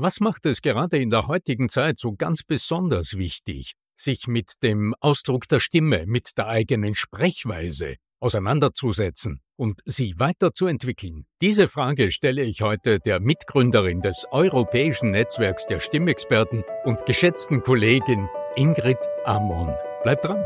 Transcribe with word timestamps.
Was 0.00 0.20
macht 0.20 0.46
es 0.46 0.62
gerade 0.62 0.96
in 0.98 1.10
der 1.10 1.26
heutigen 1.26 1.68
Zeit 1.68 1.98
so 1.98 2.12
ganz 2.12 2.44
besonders 2.44 3.18
wichtig, 3.18 3.72
sich 3.96 4.28
mit 4.28 4.62
dem 4.62 4.94
Ausdruck 5.00 5.48
der 5.48 5.58
Stimme, 5.58 6.04
mit 6.06 6.38
der 6.38 6.46
eigenen 6.46 6.94
Sprechweise 6.94 7.96
auseinanderzusetzen 8.20 9.40
und 9.56 9.80
sie 9.86 10.14
weiterzuentwickeln? 10.16 11.26
Diese 11.40 11.66
Frage 11.66 12.12
stelle 12.12 12.44
ich 12.44 12.62
heute 12.62 13.00
der 13.00 13.18
Mitgründerin 13.18 14.00
des 14.00 14.24
Europäischen 14.30 15.10
Netzwerks 15.10 15.66
der 15.66 15.80
Stimmexperten 15.80 16.62
und 16.84 17.04
geschätzten 17.04 17.64
Kollegin 17.64 18.28
Ingrid 18.54 18.98
Amon. 19.24 19.74
Bleibt 20.04 20.26
dran! 20.26 20.44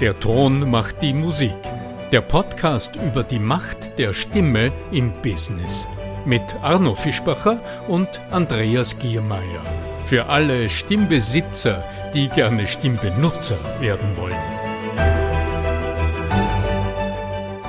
Der 0.00 0.16
Ton 0.20 0.70
macht 0.70 1.02
die 1.02 1.12
Musik. 1.12 1.58
Der 2.12 2.20
Podcast 2.20 2.94
über 2.94 3.24
die 3.24 3.40
Macht 3.40 3.98
der 3.98 4.14
Stimme 4.14 4.72
im 4.92 5.12
Business 5.22 5.88
mit 6.26 6.62
Arno 6.62 6.94
Fischbacher 6.94 7.60
und 7.88 8.08
Andreas 8.30 8.98
Giermeier. 8.98 9.62
Für 10.04 10.26
alle 10.26 10.68
Stimmbesitzer, 10.68 11.84
die 12.14 12.28
gerne 12.28 12.66
Stimmbenutzer 12.66 13.56
werden 13.80 14.16
wollen. 14.16 14.36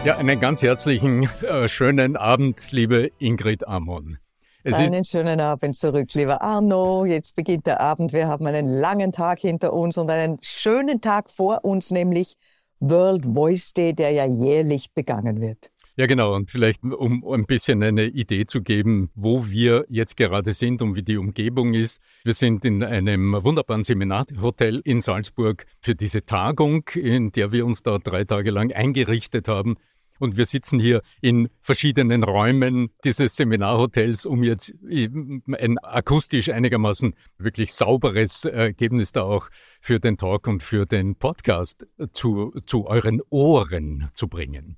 Ja, 0.06 0.18
einen 0.18 0.40
ganz 0.40 0.62
herzlichen, 0.62 1.30
äh, 1.42 1.68
schönen 1.68 2.16
Abend, 2.16 2.72
liebe 2.72 3.12
Ingrid 3.18 3.68
Amon. 3.68 4.20
Es 4.64 4.76
einen 4.76 5.06
schönen 5.06 5.40
Abend 5.40 5.76
zurück, 5.76 6.14
lieber 6.14 6.42
Arno. 6.42 7.06
Jetzt 7.06 7.36
beginnt 7.36 7.68
der 7.68 7.82
Abend. 7.82 8.14
Wir 8.14 8.28
haben 8.28 8.48
einen 8.48 8.66
langen 8.66 9.12
Tag 9.12 9.40
hinter 9.40 9.74
uns 9.74 9.98
und 9.98 10.10
einen 10.10 10.38
schönen 10.42 11.02
Tag 11.02 11.30
vor 11.30 11.64
uns, 11.64 11.92
nämlich 11.92 12.36
World 12.80 13.26
Voice 13.26 13.74
Day, 13.74 13.94
der 13.94 14.12
ja 14.12 14.26
jährlich 14.26 14.94
begangen 14.94 15.40
wird. 15.40 15.72
Ja, 15.98 16.08
genau. 16.08 16.36
Und 16.36 16.52
vielleicht, 16.52 16.84
um 16.84 17.26
ein 17.32 17.46
bisschen 17.46 17.82
eine 17.82 18.08
Idee 18.08 18.46
zu 18.46 18.62
geben, 18.62 19.10
wo 19.16 19.48
wir 19.48 19.86
jetzt 19.88 20.18
gerade 20.18 20.52
sind 20.52 20.82
und 20.82 20.96
wie 20.96 21.04
die 21.04 21.18
Umgebung 21.18 21.74
ist. 21.74 22.02
Wir 22.26 22.34
sind 22.34 22.66
in 22.66 22.84
einem 22.84 23.34
wunderbaren 23.34 23.86
Seminarhotel 23.86 24.82
in 24.84 25.00
Salzburg 25.00 25.66
für 25.80 25.96
diese 25.96 26.26
Tagung, 26.26 26.90
in 26.96 27.32
der 27.32 27.54
wir 27.54 27.66
uns 27.66 27.82
da 27.82 27.98
drei 27.98 28.26
Tage 28.26 28.52
lang 28.52 28.74
eingerichtet 28.74 29.48
haben. 29.48 29.78
Und 30.20 30.36
wir 30.38 30.46
sitzen 30.46 30.80
hier 30.80 31.02
in 31.22 31.50
verschiedenen 31.62 32.24
Räumen 32.24 32.90
dieses 33.06 33.36
Seminarhotels, 33.38 34.26
um 34.26 34.44
jetzt 34.44 34.74
ein 34.84 35.78
akustisch 35.80 36.50
einigermaßen 36.50 37.16
wirklich 37.38 37.74
sauberes 37.74 38.46
Ergebnis 38.46 39.14
da 39.14 39.24
auch 39.24 39.50
für 39.80 40.00
den 40.00 40.18
Talk 40.18 40.48
und 40.48 40.62
für 40.62 40.86
den 40.86 41.16
Podcast 41.16 41.86
zu, 42.12 42.54
zu 42.66 42.86
euren 42.88 43.22
Ohren 43.30 44.10
zu 44.14 44.28
bringen. 44.28 44.78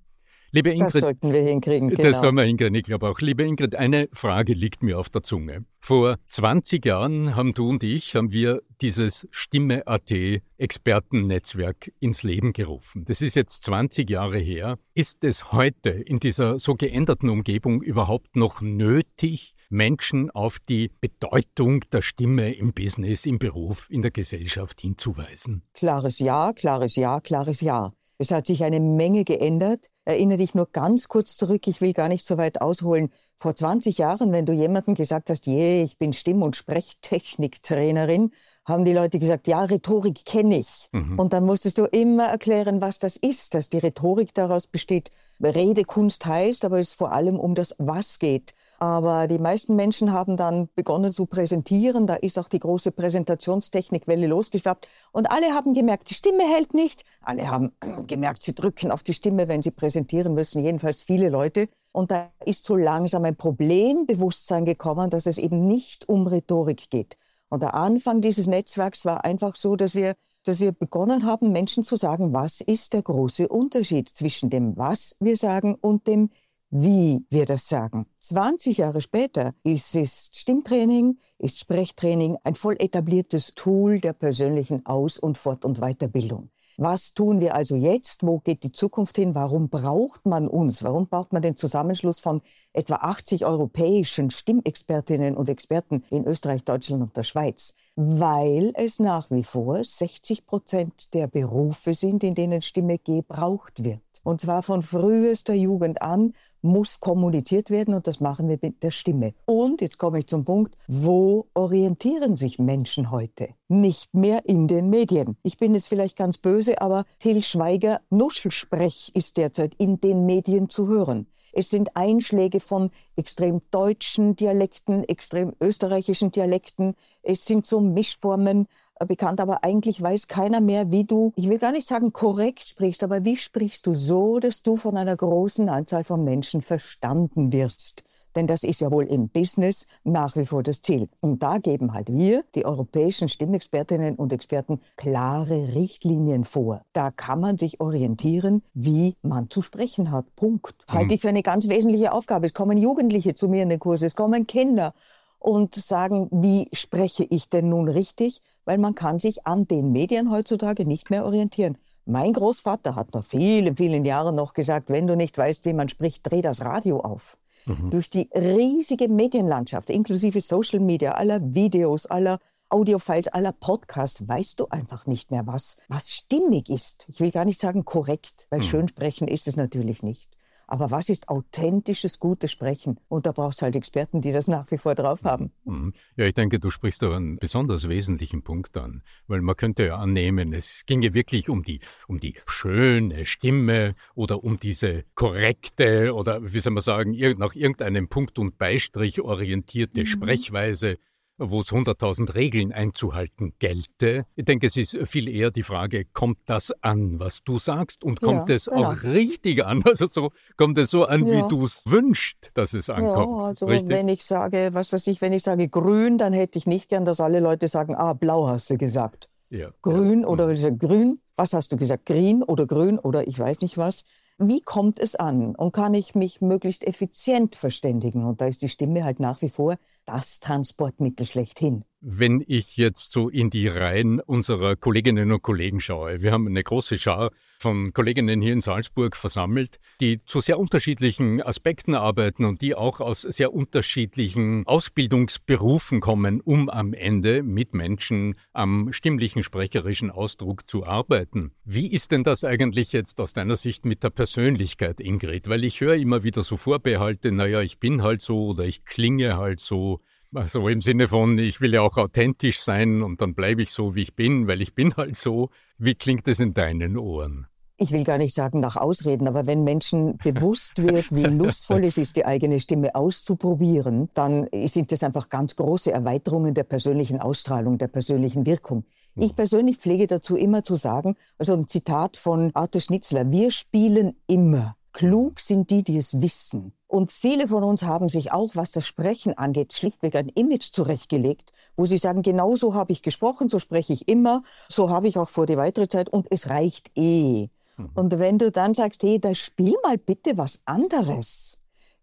Liebe 0.52 0.72
Ingrid, 0.72 0.96
das 0.96 1.02
sollten 1.02 1.34
wir 1.34 1.42
hinkriegen. 1.42 1.90
Genau. 1.90 2.02
Das 2.02 2.22
sollen 2.22 2.36
wir 2.36 2.44
hinkriegen, 2.44 2.74
ich 2.76 2.84
glaube 2.84 3.10
auch. 3.10 3.20
Liebe 3.20 3.44
Ingrid, 3.44 3.76
eine 3.76 4.08
Frage 4.14 4.54
liegt 4.54 4.82
mir 4.82 4.98
auf 4.98 5.10
der 5.10 5.22
Zunge. 5.22 5.66
Vor 5.82 6.18
20 6.28 6.86
Jahren 6.86 7.36
haben 7.36 7.54
du 7.54 7.70
und 7.70 7.84
ich, 7.84 8.16
haben 8.16 8.32
wir 8.32 8.62
dieses 8.80 9.28
Stimme.at 9.32 10.14
Expertennetzwerk 10.58 11.92
ins 12.00 12.24
Leben 12.24 12.54
gerufen. 12.54 13.04
Das 13.06 13.22
ist 13.22 13.36
jetzt 13.36 13.64
20 13.64 14.10
Jahre 14.10 14.38
her. 14.38 14.78
Ist 14.94 15.24
es 15.26 15.52
heute 15.52 15.90
in 15.90 16.20
dieser 16.20 16.58
so 16.60 16.76
geänderten 16.76 17.30
Umgebung 17.30 17.82
überhaupt 17.82 18.38
noch 18.38 18.62
nötig, 18.62 19.54
Menschen 19.70 20.32
auf 20.32 20.60
die 20.60 20.92
Bedeutung 21.02 21.82
der 21.92 22.02
Stimme 22.02 22.54
im 22.54 22.72
Business, 22.72 23.26
im 23.26 23.38
Beruf, 23.38 23.88
in 23.90 24.02
der 24.02 24.12
Gesellschaft 24.12 24.80
hinzuweisen? 24.80 25.64
Klares 25.74 26.20
Ja, 26.20 26.54
klares 26.54 26.96
Ja, 26.96 27.20
klares 27.20 27.60
Ja. 27.60 27.92
Es 28.18 28.32
hat 28.32 28.48
sich 28.48 28.64
eine 28.64 28.80
Menge 28.80 29.26
geändert. 29.26 29.88
Erinnere 30.08 30.38
dich 30.38 30.56
nur 30.56 30.68
ganz 30.72 31.10
kurz 31.10 31.36
zurück, 31.36 31.68
ich 31.68 31.82
will 31.82 31.92
gar 31.92 32.08
nicht 32.08 32.26
so 32.26 32.38
weit 32.38 32.62
ausholen. 32.62 33.12
Vor 33.36 33.58
20 33.58 33.98
Jahren, 33.98 34.32
wenn 34.32 34.46
du 34.46 34.54
jemandem 34.54 34.96
gesagt 34.96 35.30
hast, 35.30 35.48
je, 35.48 35.84
ich 35.84 35.98
bin 35.98 36.14
Stimm- 36.14 36.44
und 36.44 36.56
Sprechtechniktrainerin, 36.56 38.32
haben 38.64 38.86
die 38.86 38.94
Leute 38.94 39.20
gesagt, 39.20 39.50
ja, 39.50 39.66
Rhetorik 39.66 40.24
kenne 40.24 40.60
ich. 40.60 40.88
Mhm. 40.94 41.20
Und 41.20 41.34
dann 41.34 41.46
musstest 41.46 41.78
du 41.78 41.84
immer 41.84 42.24
erklären, 42.24 42.80
was 42.80 43.00
das 43.00 43.18
ist, 43.18 43.54
dass 43.54 43.68
die 43.68 43.80
Rhetorik 43.80 44.34
daraus 44.34 44.66
besteht. 44.66 45.12
Redekunst 45.42 46.26
heißt, 46.26 46.64
aber 46.64 46.80
es 46.80 46.94
vor 46.94 47.12
allem 47.12 47.38
um 47.38 47.54
das 47.54 47.76
Was 47.78 48.18
geht. 48.18 48.56
Aber 48.80 49.28
die 49.28 49.40
meisten 49.40 49.76
Menschen 49.76 50.14
haben 50.14 50.38
dann 50.38 50.70
begonnen 50.76 51.14
zu 51.14 51.26
präsentieren. 51.26 52.06
Da 52.06 52.14
ist 52.14 52.38
auch 52.38 52.48
die 52.48 52.60
große 52.60 52.92
Präsentationstechnikwelle 52.92 54.28
losgeschwappt. 54.28 54.88
Und 55.12 55.32
alle 55.32 55.48
haben 55.48 55.74
gemerkt, 55.74 56.10
die 56.12 56.14
Stimme 56.14 56.44
hält 56.44 56.76
nicht. 56.76 57.04
Alle 57.22 57.50
haben 57.50 57.72
gemerkt, 58.08 58.44
sie 58.44 58.54
drücken 58.54 58.92
auf 58.92 59.02
die 59.02 59.16
Stimme, 59.16 59.48
wenn 59.48 59.64
sie 59.64 59.72
präsentieren 59.72 60.36
müssen. 60.36 60.64
Jedenfalls 60.64 61.02
viele 61.02 61.30
Leute. 61.30 61.70
Und 61.92 62.12
da 62.12 62.30
ist 62.46 62.64
so 62.66 62.76
langsam 62.76 63.26
ein 63.26 63.36
Problembewusstsein 63.36 64.66
gekommen, 64.66 65.10
dass 65.10 65.26
es 65.26 65.40
eben 65.40 65.68
nicht 65.68 66.08
um 66.08 66.28
Rhetorik 66.28 66.92
geht. 66.92 67.18
Und 67.50 67.64
der 67.64 67.74
Anfang 67.74 68.22
dieses 68.22 68.46
Netzwerks 68.46 69.06
war 69.06 69.24
einfach 69.26 69.56
so, 69.56 69.76
dass 69.76 69.96
wir 69.96 70.14
dass 70.44 70.60
wir 70.62 70.72
begonnen 70.72 71.26
haben, 71.26 71.52
Menschen 71.52 71.84
zu 71.84 71.98
sagen, 71.98 72.32
was 72.32 72.62
ist 72.62 72.94
der 72.94 73.02
große 73.02 73.50
Unterschied 73.50 74.08
zwischen 74.08 74.50
dem, 74.50 74.78
was 74.78 75.14
wir 75.20 75.36
sagen 75.36 75.76
und 75.76 76.08
dem, 76.08 76.30
wie 76.70 77.26
wir 77.30 77.46
das 77.46 77.68
sagen. 77.68 78.06
20 78.20 78.78
Jahre 78.78 79.02
später 79.02 79.54
ist 79.64 79.96
es 79.96 80.30
Stimmtraining, 80.34 81.18
ist 81.40 81.60
Sprechtraining 81.60 82.38
ein 82.44 82.56
voll 82.56 82.76
etabliertes 82.80 83.54
Tool 83.56 84.00
der 84.00 84.14
persönlichen 84.14 84.86
Aus- 84.86 85.20
und 85.20 85.38
Fort- 85.38 85.66
und 85.66 85.80
Weiterbildung. 85.80 86.50
Was 86.80 87.16
tun 87.16 87.40
wir 87.40 87.56
also 87.56 87.76
jetzt? 87.76 88.22
Wo 88.22 88.38
geht 88.38 88.62
die 88.62 88.72
Zukunft 88.72 89.16
hin? 89.16 89.34
Warum 89.34 89.68
braucht 89.68 90.28
man 90.28 90.48
uns? 90.48 90.84
Warum 90.84 91.08
braucht 91.08 91.34
man 91.34 91.42
den 91.42 91.58
Zusammenschluss 91.58 92.20
von 92.20 92.42
etwa 92.72 92.98
80 92.98 93.46
europäischen 93.46 94.30
Stimmexpertinnen 94.30 95.36
und 95.36 95.50
Experten 95.50 96.04
in 96.12 96.26
Österreich, 96.26 96.64
Deutschland 96.66 97.02
und 97.02 97.18
der 97.18 97.24
Schweiz? 97.24 97.74
Weil 97.96 98.74
es 98.76 99.00
nach 99.00 99.32
wie 99.32 99.44
vor 99.44 99.84
60 99.84 100.46
Prozent 100.46 101.16
der 101.16 101.26
Berufe 101.26 101.96
sind, 101.96 102.24
in 102.24 102.36
denen 102.36 102.62
Stimme 102.62 103.00
gebraucht 103.00 103.84
wird. 103.84 104.02
Und 104.22 104.42
zwar 104.42 104.62
von 104.62 104.84
frühester 104.84 105.56
Jugend 105.56 106.04
an 106.04 106.34
muss 106.68 107.00
kommuniziert 107.00 107.70
werden 107.70 107.94
und 107.94 108.06
das 108.06 108.20
machen 108.20 108.48
wir 108.48 108.60
mit 108.62 108.84
der 108.84 108.92
Stimme. 108.92 109.34
Und 109.46 109.82
jetzt 109.82 109.98
komme 109.98 110.20
ich 110.20 110.28
zum 110.28 110.46
Punkt, 110.46 110.76
wo 110.88 111.48
orientieren 111.54 112.38
sich 112.38 112.60
Menschen 112.60 113.10
heute? 113.10 113.50
Nicht 113.68 114.14
mehr 114.14 114.46
in 114.46 114.68
den 114.68 114.90
Medien. 114.90 115.38
Ich 115.44 115.58
bin 115.58 115.74
jetzt 115.74 115.88
vielleicht 115.88 116.18
ganz 116.18 116.38
böse, 116.38 116.82
aber 116.82 117.06
Till 117.20 117.42
Schweiger 117.42 118.02
Nuschelsprech 118.10 119.12
ist 119.14 119.38
derzeit 119.38 119.74
in 119.78 120.00
den 120.00 120.26
Medien 120.26 120.70
zu 120.70 120.88
hören. 120.88 121.28
Es 121.54 121.70
sind 121.70 121.96
Einschläge 121.96 122.60
von 122.60 122.92
extrem 123.16 123.62
deutschen 123.72 124.36
Dialekten, 124.36 125.04
extrem 125.06 125.54
österreichischen 125.62 126.32
Dialekten. 126.32 126.94
Es 127.24 127.46
sind 127.46 127.66
so 127.66 127.80
Mischformen 127.80 128.68
bekannt, 129.06 129.40
aber 129.40 129.64
eigentlich 129.64 130.02
weiß 130.02 130.28
keiner 130.28 130.62
mehr, 130.62 130.92
wie 130.92 131.04
du, 131.04 131.34
ich 131.36 131.50
will 131.50 131.60
gar 131.60 131.72
nicht 131.72 131.88
sagen 131.88 132.14
korrekt 132.14 132.68
sprichst, 132.70 133.04
aber 133.04 133.24
wie 133.26 133.38
sprichst 133.38 133.86
du 133.86 133.94
so, 133.94 134.40
dass 134.40 134.64
du 134.64 134.76
von 134.76 134.98
einer 134.98 135.16
großen 135.16 135.70
Anzahl 135.70 136.04
von 136.04 136.24
Menschen 136.24 136.62
verstanden 136.62 137.52
wirst. 137.52 138.04
Denn 138.38 138.46
das 138.46 138.62
ist 138.62 138.82
ja 138.82 138.92
wohl 138.92 139.06
im 139.06 139.30
Business 139.30 139.88
nach 140.04 140.36
wie 140.36 140.46
vor 140.46 140.62
das 140.62 140.84
Ziel. 140.84 141.10
Und 141.22 141.42
da 141.42 141.58
geben 141.58 141.94
halt 141.94 142.08
wir, 142.12 142.44
die 142.54 142.66
europäischen 142.66 143.30
Stimmexpertinnen 143.30 144.16
und 144.16 144.32
Experten, 144.32 144.80
klare 144.96 145.74
Richtlinien 145.74 146.46
vor. 146.46 146.84
Da 146.94 147.10
kann 147.10 147.40
man 147.40 147.58
sich 147.58 147.82
orientieren, 147.82 148.62
wie 148.76 149.16
man 149.24 149.50
zu 149.50 149.64
sprechen 149.64 150.12
hat. 150.12 150.36
Punkt. 150.36 150.76
Mhm. 150.88 150.94
Halte 150.94 151.16
ich 151.16 151.22
für 151.22 151.30
eine 151.30 151.42
ganz 151.42 151.68
wesentliche 151.68 152.12
Aufgabe. 152.12 152.46
Es 152.46 152.54
kommen 152.54 152.78
Jugendliche 152.78 153.34
zu 153.34 153.48
mir 153.48 153.64
in 153.64 153.70
den 153.70 153.80
Kurs, 153.80 154.04
es 154.04 154.16
kommen 154.16 154.46
Kinder 154.46 154.94
und 155.40 155.74
sagen, 155.74 156.28
wie 156.32 156.68
spreche 156.74 157.26
ich 157.28 157.50
denn 157.50 157.70
nun 157.70 157.90
richtig? 157.90 158.44
Weil 158.68 158.80
man 158.80 158.96
kann 158.96 159.18
sich 159.18 159.48
an 159.48 159.66
den 159.66 159.94
Medien 159.94 160.30
heutzutage 160.30 160.86
nicht 160.86 161.10
mehr 161.10 161.24
orientieren. 161.24 161.78
Mein 162.06 162.34
Großvater 162.34 162.96
hat 162.96 163.12
vor 163.14 163.24
vielen, 163.24 163.78
vielen 163.78 164.04
Jahren 164.04 164.36
noch 164.36 164.54
gesagt, 164.54 164.90
wenn 164.90 165.08
du 165.08 165.16
nicht 165.16 165.38
weißt, 165.38 165.64
wie 165.64 165.72
man 165.72 165.88
spricht, 165.88 166.30
dreh 166.30 166.42
das 166.42 166.60
Radio 166.66 167.00
auf. 167.00 167.38
Mhm. 167.66 167.92
Durch 167.92 168.10
die 168.10 168.30
riesige 168.36 169.08
Medienlandschaft, 169.08 169.90
inklusive 169.90 170.42
Social 170.42 170.82
Media, 170.82 171.14
aller 171.14 171.40
Videos, 171.54 172.08
aller 172.08 172.40
Audiofiles, 172.68 173.30
aller 173.30 173.54
Podcasts, 173.54 174.28
weißt 174.28 174.60
du 174.60 174.68
einfach 174.68 175.06
nicht 175.06 175.32
mehr, 175.32 175.48
was, 175.48 175.78
was 175.88 176.12
stimmig 176.12 176.70
ist. 176.70 177.06
Ich 177.08 177.22
will 177.22 177.32
gar 177.32 177.46
nicht 177.46 177.62
sagen 177.62 177.86
korrekt, 177.86 178.48
weil 178.50 178.60
mhm. 178.60 178.64
schön 178.64 178.88
sprechen 178.90 179.30
ist 179.30 179.48
es 179.48 179.56
natürlich 179.56 180.04
nicht. 180.04 180.37
Aber 180.68 180.92
was 180.92 181.08
ist 181.08 181.30
authentisches, 181.30 182.20
gutes 182.20 182.52
Sprechen? 182.52 183.00
Und 183.08 183.26
da 183.26 183.32
brauchst 183.32 183.62
du 183.62 183.64
halt 183.64 183.76
Experten, 183.78 184.22
die 184.22 184.34
das 184.34 184.48
nach 184.48 184.70
wie 184.70 184.78
vor 184.78 184.96
drauf 184.96 185.24
haben. 185.24 185.52
Mhm. 185.64 185.94
Ja, 186.18 186.26
ich 186.26 186.34
denke, 186.34 186.60
du 186.60 186.70
sprichst 186.70 187.02
da 187.02 187.16
einen 187.16 187.38
besonders 187.38 187.88
wesentlichen 187.88 188.44
Punkt 188.44 188.76
an. 188.78 189.02
Weil 189.28 189.42
man 189.42 189.56
könnte 189.56 189.86
ja 189.86 189.98
annehmen, 189.98 190.52
es 190.52 190.84
ginge 190.86 191.14
wirklich 191.14 191.50
um 191.50 191.64
die, 191.64 191.80
um 192.08 192.20
die 192.20 192.36
schöne 192.46 193.26
Stimme 193.26 193.96
oder 194.14 194.44
um 194.44 194.60
diese 194.60 195.06
korrekte 195.16 196.14
oder, 196.14 196.42
wie 196.54 196.60
soll 196.60 196.74
man 196.74 196.82
sagen, 196.82 197.12
nach 197.38 197.56
irgendeinem 197.56 198.10
Punkt 198.10 198.38
und 198.38 198.58
Beistrich 198.58 199.22
orientierte 199.22 200.02
mhm. 200.02 200.06
Sprechweise 200.06 200.98
wo 201.38 201.62
es 201.62 201.68
100.000 201.68 202.34
Regeln 202.34 202.72
einzuhalten 202.72 203.54
gelte. 203.60 204.26
Ich 204.36 204.46
denke, 204.46 204.68
es 204.68 204.76
ist 204.76 204.98
viel 205.06 205.28
eher 205.28 205.52
die 205.52 205.64
Frage, 205.64 206.06
kommt 206.06 206.40
das 206.46 206.72
an, 206.82 207.20
was 207.20 207.44
du 207.44 207.60
sagst 207.60 208.04
und 208.04 208.22
kommt 208.22 208.50
ja, 208.50 208.56
es 208.56 208.66
genau. 208.66 208.92
auch 208.92 209.04
richtig 209.04 209.66
an? 209.66 209.84
Also 209.88 210.06
so 210.06 210.32
kommt 210.58 210.78
es 210.78 210.92
so 210.92 211.06
an, 211.06 211.26
ja. 211.26 211.38
wie 211.38 211.50
du 211.50 211.66
es 211.66 211.82
wünschst, 211.86 212.52
dass 212.54 212.74
es 212.74 212.90
ankommt. 212.90 213.40
Ja, 213.40 213.46
also 213.46 213.66
richtig? 213.68 213.90
wenn 213.90 214.10
ich 214.10 214.26
sage, 214.26 214.70
was 214.74 214.92
weiß 214.92 215.08
ich, 215.08 215.22
wenn 215.22 215.34
ich 215.34 215.44
sage 215.44 215.70
grün, 215.70 216.18
dann 216.18 216.34
hätte 216.34 216.60
ich 216.60 216.68
nicht 216.68 216.90
gern, 216.90 217.06
dass 217.06 217.20
alle 217.20 217.40
Leute 217.40 217.68
sagen, 217.68 217.96
ah, 217.96 218.14
blau 218.14 218.48
hast 218.48 218.70
du 218.70 218.78
gesagt. 218.78 219.30
Ja, 219.50 219.70
grün 219.82 220.22
ja. 220.22 220.28
oder 220.28 220.48
mhm. 220.48 220.78
grün, 220.78 221.22
was 221.36 221.54
hast 221.54 221.72
du 221.72 221.78
gesagt? 221.78 222.06
Grün 222.06 222.44
oder 222.44 222.66
grün 222.68 223.00
oder 223.00 223.28
ich 223.28 223.40
weiß 223.40 223.62
nicht 223.62 223.78
was. 223.78 224.04
Wie 224.40 224.62
kommt 224.62 225.00
es 225.00 225.16
an? 225.16 225.56
Und 225.56 225.72
kann 225.72 225.94
ich 225.94 226.14
mich 226.14 226.42
möglichst 226.42 226.86
effizient 226.86 227.56
verständigen? 227.56 228.24
Und 228.24 228.42
da 228.42 228.46
ist 228.46 228.62
die 228.62 228.70
Stimme 228.70 229.04
halt 229.04 229.20
nach 229.20 229.42
wie 229.42 229.50
vor 229.50 229.78
das 230.08 230.40
Transportmittel 230.40 231.26
schlechthin. 231.26 231.84
Wenn 232.00 232.44
ich 232.46 232.78
jetzt 232.78 233.12
so 233.12 233.28
in 233.28 233.50
die 233.50 233.68
Reihen 233.68 234.20
unserer 234.20 234.76
Kolleginnen 234.76 235.32
und 235.32 235.42
Kollegen 235.42 235.80
schaue, 235.80 236.22
wir 236.22 236.32
haben 236.32 236.48
eine 236.48 236.64
große 236.64 236.98
Schar 237.00 237.32
von 237.60 237.92
Kolleginnen 237.92 238.40
hier 238.40 238.54
in 238.54 238.62
Salzburg 238.62 239.16
versammelt, 239.16 239.80
die 240.00 240.24
zu 240.24 240.40
sehr 240.40 240.60
unterschiedlichen 240.60 241.42
Aspekten 241.42 241.96
arbeiten 241.96 242.46
und 242.46 242.62
die 242.62 242.76
auch 242.76 243.00
aus 243.00 243.24
sehr 243.24 243.52
unterschiedlichen 243.52 244.66
Ausbildungsberufen 244.68 246.00
kommen, 246.00 246.40
um 246.42 246.70
am 246.70 246.94
Ende 246.94 247.42
mit 247.42 247.74
Menschen 247.74 248.36
am 248.54 248.94
stimmlichen 248.94 249.42
sprecherischen 249.42 250.12
Ausdruck 250.12 250.70
zu 250.70 250.86
arbeiten. 250.86 251.52
Wie 251.66 251.92
ist 251.92 252.12
denn 252.12 252.24
das 252.24 252.44
eigentlich 252.44 252.94
jetzt 252.94 253.20
aus 253.20 253.34
deiner 253.34 253.56
Sicht 253.56 253.86
mit 253.86 254.04
der 254.04 254.12
Persönlichkeit, 254.12 255.02
Ingrid? 255.02 255.50
Weil 255.50 255.64
ich 255.64 255.82
höre 255.82 255.96
immer 255.96 256.22
wieder 256.24 256.44
so 256.44 256.58
Vorbehalte, 256.58 257.32
naja, 257.32 257.62
ich 257.62 257.80
bin 257.80 258.04
halt 258.04 258.22
so 258.22 258.50
oder 258.50 258.66
ich 258.66 258.86
klinge 258.86 259.36
halt 259.36 259.60
so. 259.60 259.97
Also 260.38 260.68
im 260.68 260.82
Sinne 260.82 261.08
von, 261.08 261.40
ich 261.40 261.62
will 261.62 261.74
ja 261.74 261.82
auch 261.82 261.98
authentisch 261.98 262.60
sein 262.60 263.02
und 263.02 263.22
dann 263.22 263.34
bleibe 263.34 263.64
ich 263.64 263.72
so, 263.72 263.96
wie 263.96 264.04
ich 264.04 264.16
bin, 264.16 264.48
weil 264.48 264.62
ich 264.62 264.76
bin 264.76 264.96
halt 264.96 265.16
so. 265.16 265.50
Wie 265.80 265.96
klingt 265.96 266.28
es 266.28 266.40
in 266.40 266.54
deinen 266.54 266.96
Ohren? 266.96 267.48
Ich 267.78 267.92
will 267.92 268.04
gar 268.04 268.20
nicht 268.20 268.36
sagen 268.36 268.60
nach 268.60 268.76
Ausreden, 268.76 269.28
aber 269.28 269.48
wenn 269.48 269.64
Menschen 269.64 270.18
bewusst 270.18 270.78
wird, 270.78 271.06
wie 271.10 271.24
lustvoll 271.24 271.84
es 271.86 271.98
ist, 271.98 272.18
die 272.18 272.26
eigene 272.26 272.60
Stimme 272.60 272.94
auszuprobieren, 272.94 274.10
dann 274.14 274.48
sind 274.66 274.92
das 274.92 275.02
einfach 275.02 275.30
ganz 275.30 275.56
große 275.56 275.92
Erweiterungen 275.92 276.54
der 276.54 276.66
persönlichen 276.66 277.20
Ausstrahlung, 277.20 277.80
der 277.80 277.88
persönlichen 277.88 278.46
Wirkung. 278.46 278.86
Ich 279.16 279.36
persönlich 279.36 279.78
pflege 279.78 280.06
dazu 280.06 280.36
immer 280.36 280.64
zu 280.64 280.76
sagen, 280.76 281.16
also 281.40 281.54
ein 281.54 281.68
Zitat 281.68 282.16
von 282.16 282.52
Arthur 282.54 282.82
Schnitzler, 282.82 283.32
wir 283.32 283.50
spielen 283.50 284.14
immer. 284.28 284.76
Klug 284.98 285.40
sind 285.40 285.70
die, 285.70 285.84
die 285.84 285.98
es 285.98 286.22
wissen. 286.22 286.74
Und 286.88 287.12
viele 287.12 287.48
von 287.50 287.64
uns 287.64 287.84
haben 287.84 288.10
sich 288.10 288.32
auch, 288.32 288.56
was 288.56 288.72
das 288.72 288.88
Sprechen 288.88 289.38
angeht, 289.38 289.74
schlichtweg 289.74 290.16
ein 290.16 290.30
Image 290.30 290.72
zurechtgelegt, 290.74 291.54
wo 291.76 291.86
sie 291.86 292.00
sagen, 292.00 292.24
genau 292.24 292.56
so 292.56 292.74
habe 292.74 292.94
ich 292.94 293.04
gesprochen, 293.04 293.48
so 293.48 293.60
spreche 293.60 293.94
ich 293.94 294.08
immer, 294.08 294.42
so 294.70 294.90
habe 294.90 295.08
ich 295.08 295.20
auch 295.20 295.30
vor 295.30 295.46
die 295.46 295.56
weitere 295.56 295.88
Zeit 295.88 296.10
und 296.10 296.26
es 296.32 296.50
reicht 296.50 296.90
eh. 296.96 297.50
Mhm. 297.78 297.90
Und 297.94 298.18
wenn 298.18 298.40
du 298.40 298.50
dann 298.50 298.74
sagst, 298.74 299.04
hey, 299.04 299.20
da 299.20 299.36
spiel 299.36 299.76
mal 299.84 300.00
bitte 300.00 300.36
was 300.36 300.62
anderes, 300.66 301.60